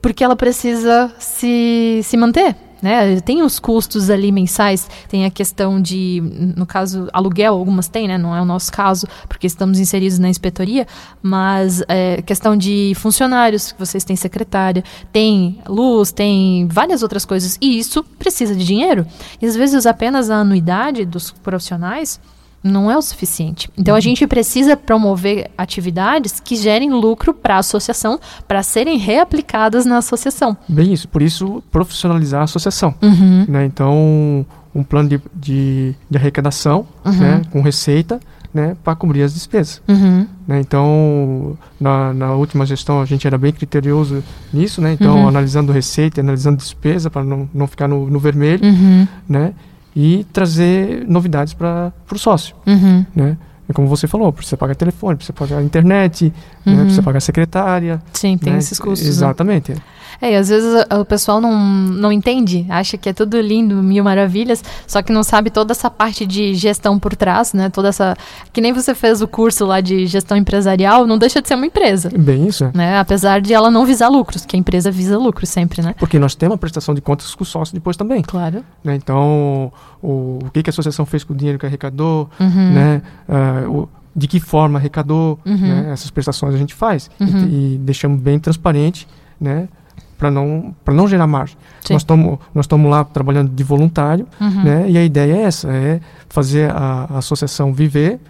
[0.07, 2.55] porque ela precisa se, se manter.
[2.83, 3.21] Né?
[3.21, 6.23] Tem os custos ali mensais, tem a questão de,
[6.57, 8.19] no caso, aluguel, algumas tem, né?
[8.19, 10.87] Não é o nosso caso, porque estamos inseridos na inspetoria,
[11.23, 17.79] mas é, questão de funcionários, vocês têm secretária, tem luz, tem várias outras coisas, e
[17.79, 19.07] isso precisa de dinheiro.
[19.41, 22.21] E às vezes apenas a anuidade dos profissionais
[22.63, 23.71] não é o suficiente.
[23.77, 24.01] Então a uhum.
[24.01, 30.57] gente precisa promover atividades que gerem lucro para a associação, para serem reaplicadas na associação.
[30.69, 32.95] Bem isso, por isso profissionalizar a associação.
[33.03, 33.45] Uhum.
[33.49, 33.65] Né?
[33.65, 34.45] Então
[34.75, 37.13] um plano de, de, de arrecadação uhum.
[37.13, 37.43] né?
[37.51, 38.21] com receita
[38.53, 38.77] né?
[38.83, 39.81] para cobrir as despesas.
[39.89, 40.27] Uhum.
[40.47, 40.61] Né?
[40.61, 44.93] Então na, na, última gestão a gente era bem criterioso nisso, né?
[44.93, 45.29] então uhum.
[45.29, 49.07] analisando receita, analisando despesa para não, não ficar no, no vermelho, uhum.
[49.29, 49.53] né?
[49.97, 52.55] E trazer novidades para o sócio.
[52.67, 53.07] Uhum.
[53.15, 53.39] Né?
[53.67, 56.33] É como você falou, precisa pagar telefone, precisa pagar internet, né?
[56.67, 56.73] uhum.
[56.75, 56.83] né?
[56.83, 58.03] precisa pagar secretária.
[58.13, 58.59] Sim, tem né?
[58.59, 59.07] esses custos.
[59.07, 59.09] Né?
[59.09, 59.73] Exatamente.
[59.73, 59.79] Né?
[60.21, 64.63] É, às vezes o pessoal não, não entende, acha que é tudo lindo, mil maravilhas,
[64.87, 67.69] só que não sabe toda essa parte de gestão por trás, né?
[67.69, 68.17] Toda essa.
[68.53, 71.67] Que nem você fez o curso lá de gestão empresarial, não deixa de ser uma
[71.67, 72.11] empresa.
[72.17, 72.71] Bem isso.
[72.75, 72.99] Né?
[72.99, 75.95] Apesar de ela não visar lucros, que a empresa visa lucros sempre, né?
[75.99, 78.23] Porque nós temos a prestação de contas com o sócio depois também.
[78.23, 78.65] Claro.
[78.83, 78.95] Né?
[78.97, 82.73] Então, o, o que, que a associação fez com o dinheiro que arrecadou, uhum.
[82.73, 83.03] né?
[83.29, 85.57] Uh, o, de que forma arrecadou, uhum.
[85.57, 85.91] né?
[85.93, 87.47] essas prestações a gente faz uhum.
[87.49, 89.07] e, e deixamos bem transparente,
[89.39, 89.69] né?
[90.17, 91.57] Para não para não gerar margem.
[91.85, 91.95] Sim.
[91.95, 94.65] Nós estamos nós estamos lá trabalhando de voluntário, uhum.
[94.65, 94.91] né?
[94.91, 98.21] E a ideia é essa, é fazer a, a, associação viver,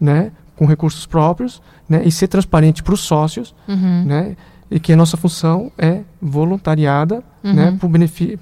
[0.00, 0.32] né?
[0.56, 2.02] Com recursos próprios, né?
[2.04, 4.04] E ser transparente para os sócios, uhum.
[4.04, 4.36] né?
[4.70, 7.76] E que a nossa função é voluntariada, né?
[7.78, 8.38] Por benefício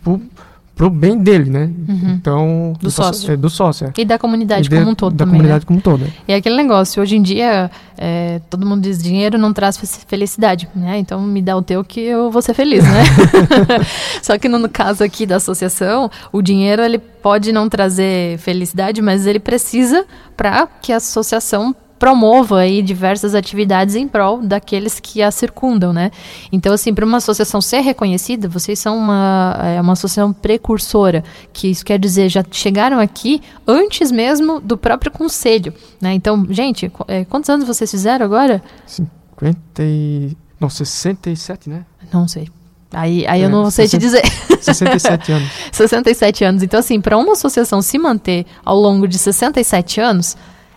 [0.74, 1.70] pro bem dele, né?
[1.88, 2.10] Uhum.
[2.14, 3.32] Então, do, sócio.
[3.32, 3.86] É, do sócio.
[3.86, 4.00] É.
[4.00, 5.66] E da comunidade de, como um todo da também, comunidade né?
[5.66, 6.12] como um todo.
[6.26, 10.68] E é aquele negócio, hoje em dia, é, todo mundo diz dinheiro não traz felicidade,
[10.74, 10.98] né?
[10.98, 13.04] Então me dá o teu que eu vou ser feliz, né?
[14.22, 19.00] Só que no, no caso aqui da associação, o dinheiro ele pode não trazer felicidade,
[19.00, 20.04] mas ele precisa
[20.36, 26.11] para que a associação promova aí diversas atividades em prol daqueles que a circundam, né?
[26.51, 31.22] Então, assim, para uma associação ser reconhecida, vocês são uma, é, uma associação precursora,
[31.53, 36.12] que isso quer dizer, já chegaram aqui antes mesmo do próprio conselho, né?
[36.14, 38.62] Então, gente, é, quantos anos vocês fizeram agora?
[38.86, 40.36] 50 e...
[40.61, 41.84] não, 67, né?
[42.12, 42.49] Não sei.
[42.92, 44.62] Aí, aí é, eu não sei 60, te dizer.
[44.62, 45.49] 67 anos.
[45.72, 46.62] 67 anos.
[46.62, 50.36] Então, assim, para uma associação se manter ao longo de 67 anos,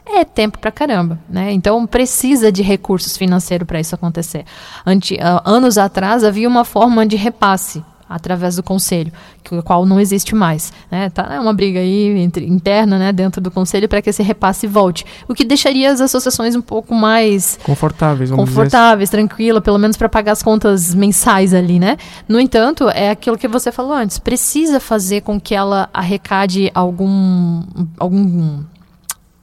[0.10, 1.51] é tempo pra caramba, né?
[1.51, 4.45] Então precisa de recursos financeiros para isso acontecer.
[4.86, 9.12] Ante, uh, anos atrás havia uma forma de repasse através do conselho,
[9.43, 11.10] que, qual não existe mais, né?
[11.10, 14.66] Tá é uma briga aí entre, interna, né, dentro do conselho para que esse repasse
[14.66, 18.39] volte, o que deixaria as associações um pouco mais confortáveis, assim.
[18.39, 21.97] confortáveis, tranquila, pelo menos para pagar as contas mensais ali, né?
[22.28, 27.64] No entanto, é aquilo que você falou antes, precisa fazer com que ela arrecade algum
[27.97, 28.64] algum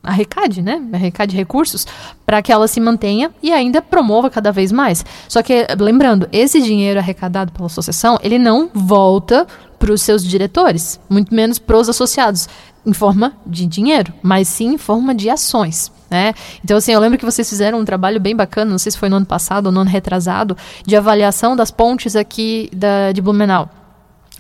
[0.05, 0.83] arrecade, né?
[0.93, 1.87] Arrecade recursos
[2.25, 5.05] para que ela se mantenha e ainda promova cada vez mais.
[5.29, 9.47] Só que, lembrando, esse dinheiro arrecadado pela associação, ele não volta
[9.79, 12.49] para os seus diretores, muito menos para os associados,
[12.87, 15.91] em forma de dinheiro, mas sim em forma de ações.
[16.11, 16.35] Né?
[16.63, 19.09] Então, assim, eu lembro que vocês fizeram um trabalho bem bacana, não sei se foi
[19.09, 23.69] no ano passado ou no ano retrasado, de avaliação das pontes aqui da, de Blumenau.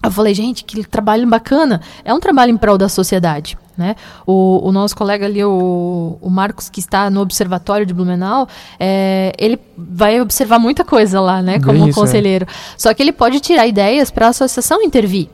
[0.03, 1.81] Eu falei, gente, que trabalho bacana.
[2.05, 3.57] É um trabalho em prol da sociedade.
[3.77, 3.97] Né?
[4.27, 8.49] O, o nosso colega ali, o, o Marcos, que está no Observatório de Blumenau,
[8.79, 12.03] é, ele vai observar muita coisa lá, né, como isso, é.
[12.03, 12.47] conselheiro.
[12.49, 12.55] É.
[12.79, 15.29] Só que ele pode tirar ideias para a associação intervir.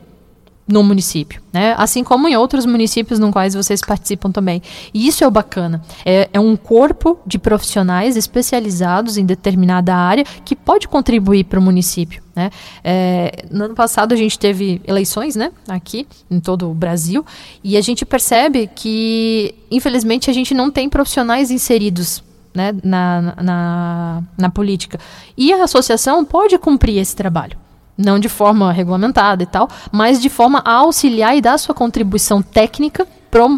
[0.67, 1.75] No município, né?
[1.77, 4.61] Assim como em outros municípios nos quais vocês participam também.
[4.93, 5.81] E isso é o bacana.
[6.05, 11.61] É, é um corpo de profissionais especializados em determinada área que pode contribuir para o
[11.61, 12.21] município.
[12.35, 12.49] Né?
[12.83, 17.25] É, no ano passado a gente teve eleições, né, aqui em todo o Brasil,
[17.61, 24.23] e a gente percebe que, infelizmente, a gente não tem profissionais inseridos né, na, na,
[24.37, 24.99] na política.
[25.37, 27.60] E a associação pode cumprir esse trabalho
[28.03, 32.41] não de forma regulamentada e tal, mas de forma a auxiliar e dar sua contribuição
[32.41, 33.07] técnica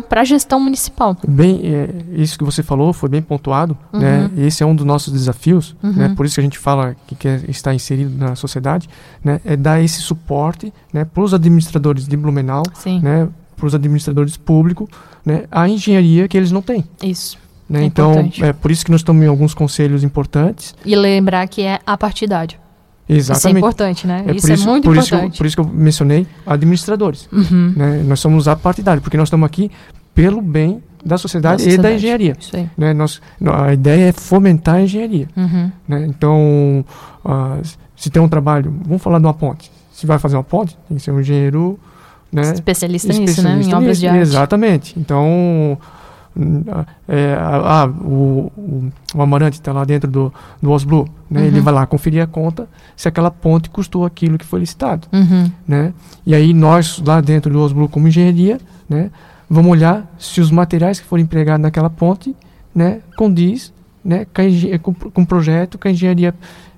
[0.07, 1.17] para a gestão municipal.
[1.27, 3.75] Bem, é, isso que você falou foi bem pontuado.
[3.91, 3.99] Uhum.
[3.99, 4.29] Né?
[4.37, 5.75] Esse é um dos nossos desafios.
[5.81, 5.93] Uhum.
[5.93, 6.13] Né?
[6.15, 8.87] Por isso que a gente fala que quer estar inserido na sociedade,
[9.23, 9.41] né?
[9.43, 12.63] é dar esse suporte né, para os administradores de Blumenau,
[13.01, 14.87] né, para os administradores públicos,
[15.25, 16.83] né, a engenharia que eles não têm.
[17.01, 17.37] Isso.
[17.67, 17.81] Né?
[17.81, 20.75] É então, é por isso que nós estamos em alguns conselhos importantes.
[20.85, 22.62] E lembrar que é apartidário.
[23.07, 23.39] Exatamente.
[23.39, 24.23] Isso é importante, né?
[24.27, 25.31] É isso, é isso, muito por importante.
[25.31, 27.27] Isso, por isso que eu mencionei administradores.
[27.31, 27.73] Uhum.
[27.75, 28.03] Né?
[28.05, 29.69] Nós somos apartidários, porque nós estamos aqui
[30.15, 31.87] pelo bem da sociedade, da sociedade.
[31.87, 32.37] e da engenharia.
[32.39, 32.69] Isso aí.
[32.77, 32.93] Né?
[32.93, 35.27] Nós, a ideia é fomentar a engenharia.
[35.35, 35.71] Uhum.
[35.87, 36.05] Né?
[36.07, 36.85] Então,
[37.25, 37.61] uh,
[37.95, 39.69] se tem um trabalho, vamos falar de uma ponte.
[39.91, 41.77] Se vai fazer uma ponte, tem que ser um engenheiro
[42.31, 42.41] né?
[42.41, 43.71] especialista, especialista nisso, né?
[43.71, 44.21] Em obras de arte.
[44.21, 44.99] Exatamente.
[44.99, 45.77] Então,
[47.07, 51.41] é, ah, o, o, o Amarante está lá dentro do, do Osblue, né?
[51.41, 51.47] Uhum.
[51.47, 55.51] Ele vai lá conferir a conta se aquela ponte custou aquilo que foi licitado, uhum.
[55.67, 55.93] né?
[56.25, 58.59] E aí nós lá dentro do Osblue como engenharia,
[58.89, 59.11] né?
[59.49, 62.35] Vamos olhar se os materiais que foram empregados naquela ponte,
[62.73, 63.01] né?
[63.15, 63.71] Condiz,
[64.03, 64.25] né?
[64.81, 66.33] Com, com o projeto, com a engenharia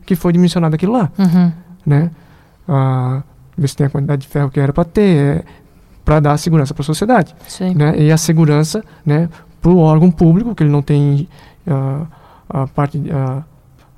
[0.05, 1.51] que foi dimensionada aquilo lá, uhum.
[1.85, 2.11] né?
[2.67, 3.23] Ah,
[3.57, 5.43] ver se tem a quantidade de ferro que era para ter, é,
[6.05, 7.73] para dar segurança para a sociedade, Sim.
[7.73, 7.95] né?
[7.97, 9.27] E a segurança, né?
[9.65, 11.27] para o órgão público, que ele não tem
[11.65, 12.05] uh,
[12.47, 13.43] a parte uh,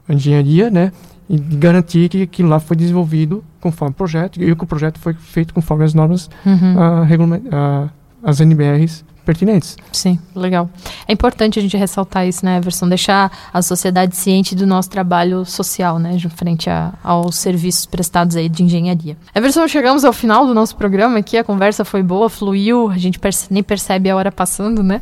[0.07, 0.93] a engenharia, né?
[1.29, 5.13] E garantir que aquilo lá foi desenvolvido conforme o projeto e que o projeto foi
[5.13, 6.75] feito conforme as normas, uhum.
[6.75, 7.89] uh,
[8.23, 9.75] as NBRs pertinentes.
[9.91, 10.69] Sim, legal.
[11.05, 12.87] É importante a gente ressaltar isso, né, Everson?
[12.87, 18.47] Deixar a sociedade ciente do nosso trabalho social, né, frente a, aos serviços prestados aí
[18.47, 19.17] de engenharia.
[19.35, 23.19] Everson, chegamos ao final do nosso programa aqui, a conversa foi boa, fluiu, a gente
[23.19, 25.01] perce nem percebe a hora passando, né?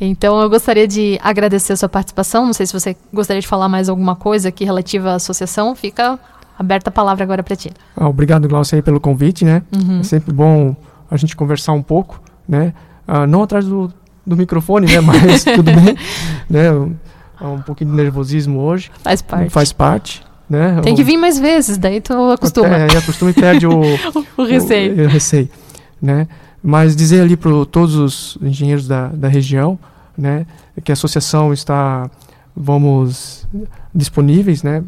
[0.00, 3.68] Então eu gostaria de agradecer a sua participação, não sei se você gostaria de falar
[3.68, 6.16] mais alguma coisa aqui relativa à associação, fica
[6.56, 7.72] aberta a palavra agora para ti.
[7.96, 9.62] Ah, obrigado, Glaucia, pelo convite, né?
[9.74, 9.98] Uhum.
[9.98, 10.76] É sempre bom
[11.10, 12.72] a gente conversar um pouco, né?
[13.06, 13.92] Uh, não atrás do,
[14.26, 15.00] do microfone, né?
[15.00, 15.96] Mas tudo bem.
[16.48, 16.72] Né?
[16.72, 16.96] Um,
[17.40, 18.90] um pouquinho de nervosismo hoje.
[19.02, 19.50] Faz parte.
[19.50, 20.22] Faz parte.
[20.48, 20.80] Né?
[20.82, 22.68] Tem que vir mais vezes, daí tu acostuma.
[22.68, 23.80] É, aí acostuma e perde o,
[24.36, 25.02] o receio.
[25.02, 25.48] O, o, receio
[26.00, 26.28] né?
[26.62, 29.78] Mas dizer ali para todos os engenheiros da, da região
[30.16, 30.46] né,
[30.82, 32.10] que a associação está,
[32.56, 33.46] vamos,
[33.94, 34.82] disponíveis né,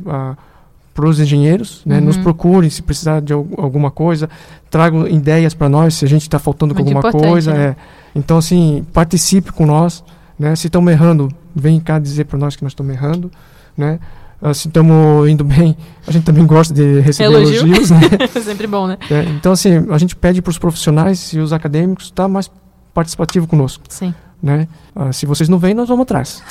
[0.96, 2.06] para os engenheiros, né, uhum.
[2.06, 4.30] nos procurem se precisar de alguma coisa,
[4.70, 7.52] tragam ideias para nós se a gente está faltando Muito com alguma coisa.
[7.52, 7.64] Né?
[7.64, 7.76] É,
[8.14, 10.02] então, assim, participe com nós.
[10.38, 10.56] Né?
[10.56, 13.30] Se estamos errando, vem cá dizer para nós que nós estamos errando.
[13.76, 14.00] Né?
[14.40, 15.76] Uh, se estamos indo bem,
[16.06, 17.66] a gente também gosta de receber Elogio.
[17.66, 17.90] elogios.
[17.90, 18.00] Né?
[18.34, 18.96] é sempre bom, né?
[19.10, 22.50] É, então, assim, a gente pede para os profissionais e os acadêmicos estar tá mais
[22.94, 23.84] participativo conosco.
[23.90, 24.14] Sim.
[24.42, 24.66] Né?
[24.96, 26.42] Uh, se vocês não vêm, nós vamos atrás.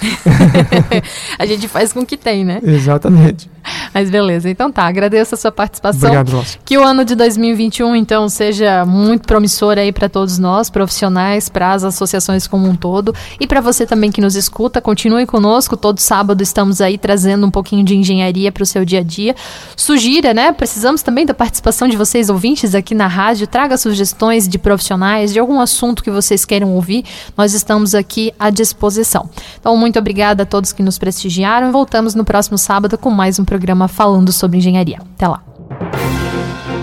[1.39, 2.59] a gente faz com o que tem, né?
[2.61, 3.49] Exatamente.
[3.91, 6.09] Mas beleza, então tá, agradeço a sua participação.
[6.09, 6.45] Obrigado.
[6.63, 11.73] Que o ano de 2021, então, seja muito promissor aí para todos nós, profissionais, para
[11.73, 13.15] as associações como um todo.
[13.39, 15.75] E para você também que nos escuta, continue conosco.
[15.75, 19.35] Todo sábado estamos aí trazendo um pouquinho de engenharia para o seu dia a dia.
[19.75, 20.51] Sugira, né?
[20.51, 23.47] Precisamos também da participação de vocês, ouvintes, aqui na rádio.
[23.47, 27.05] Traga sugestões de profissionais, de algum assunto que vocês queiram ouvir.
[27.35, 29.29] Nós estamos aqui à disposição.
[29.59, 31.71] Então, muito obrigada a todos que nos prestigiaram.
[31.71, 34.99] Voltamos no próximo sábado com mais um programa falando sobre engenharia.
[35.15, 35.54] Até lá.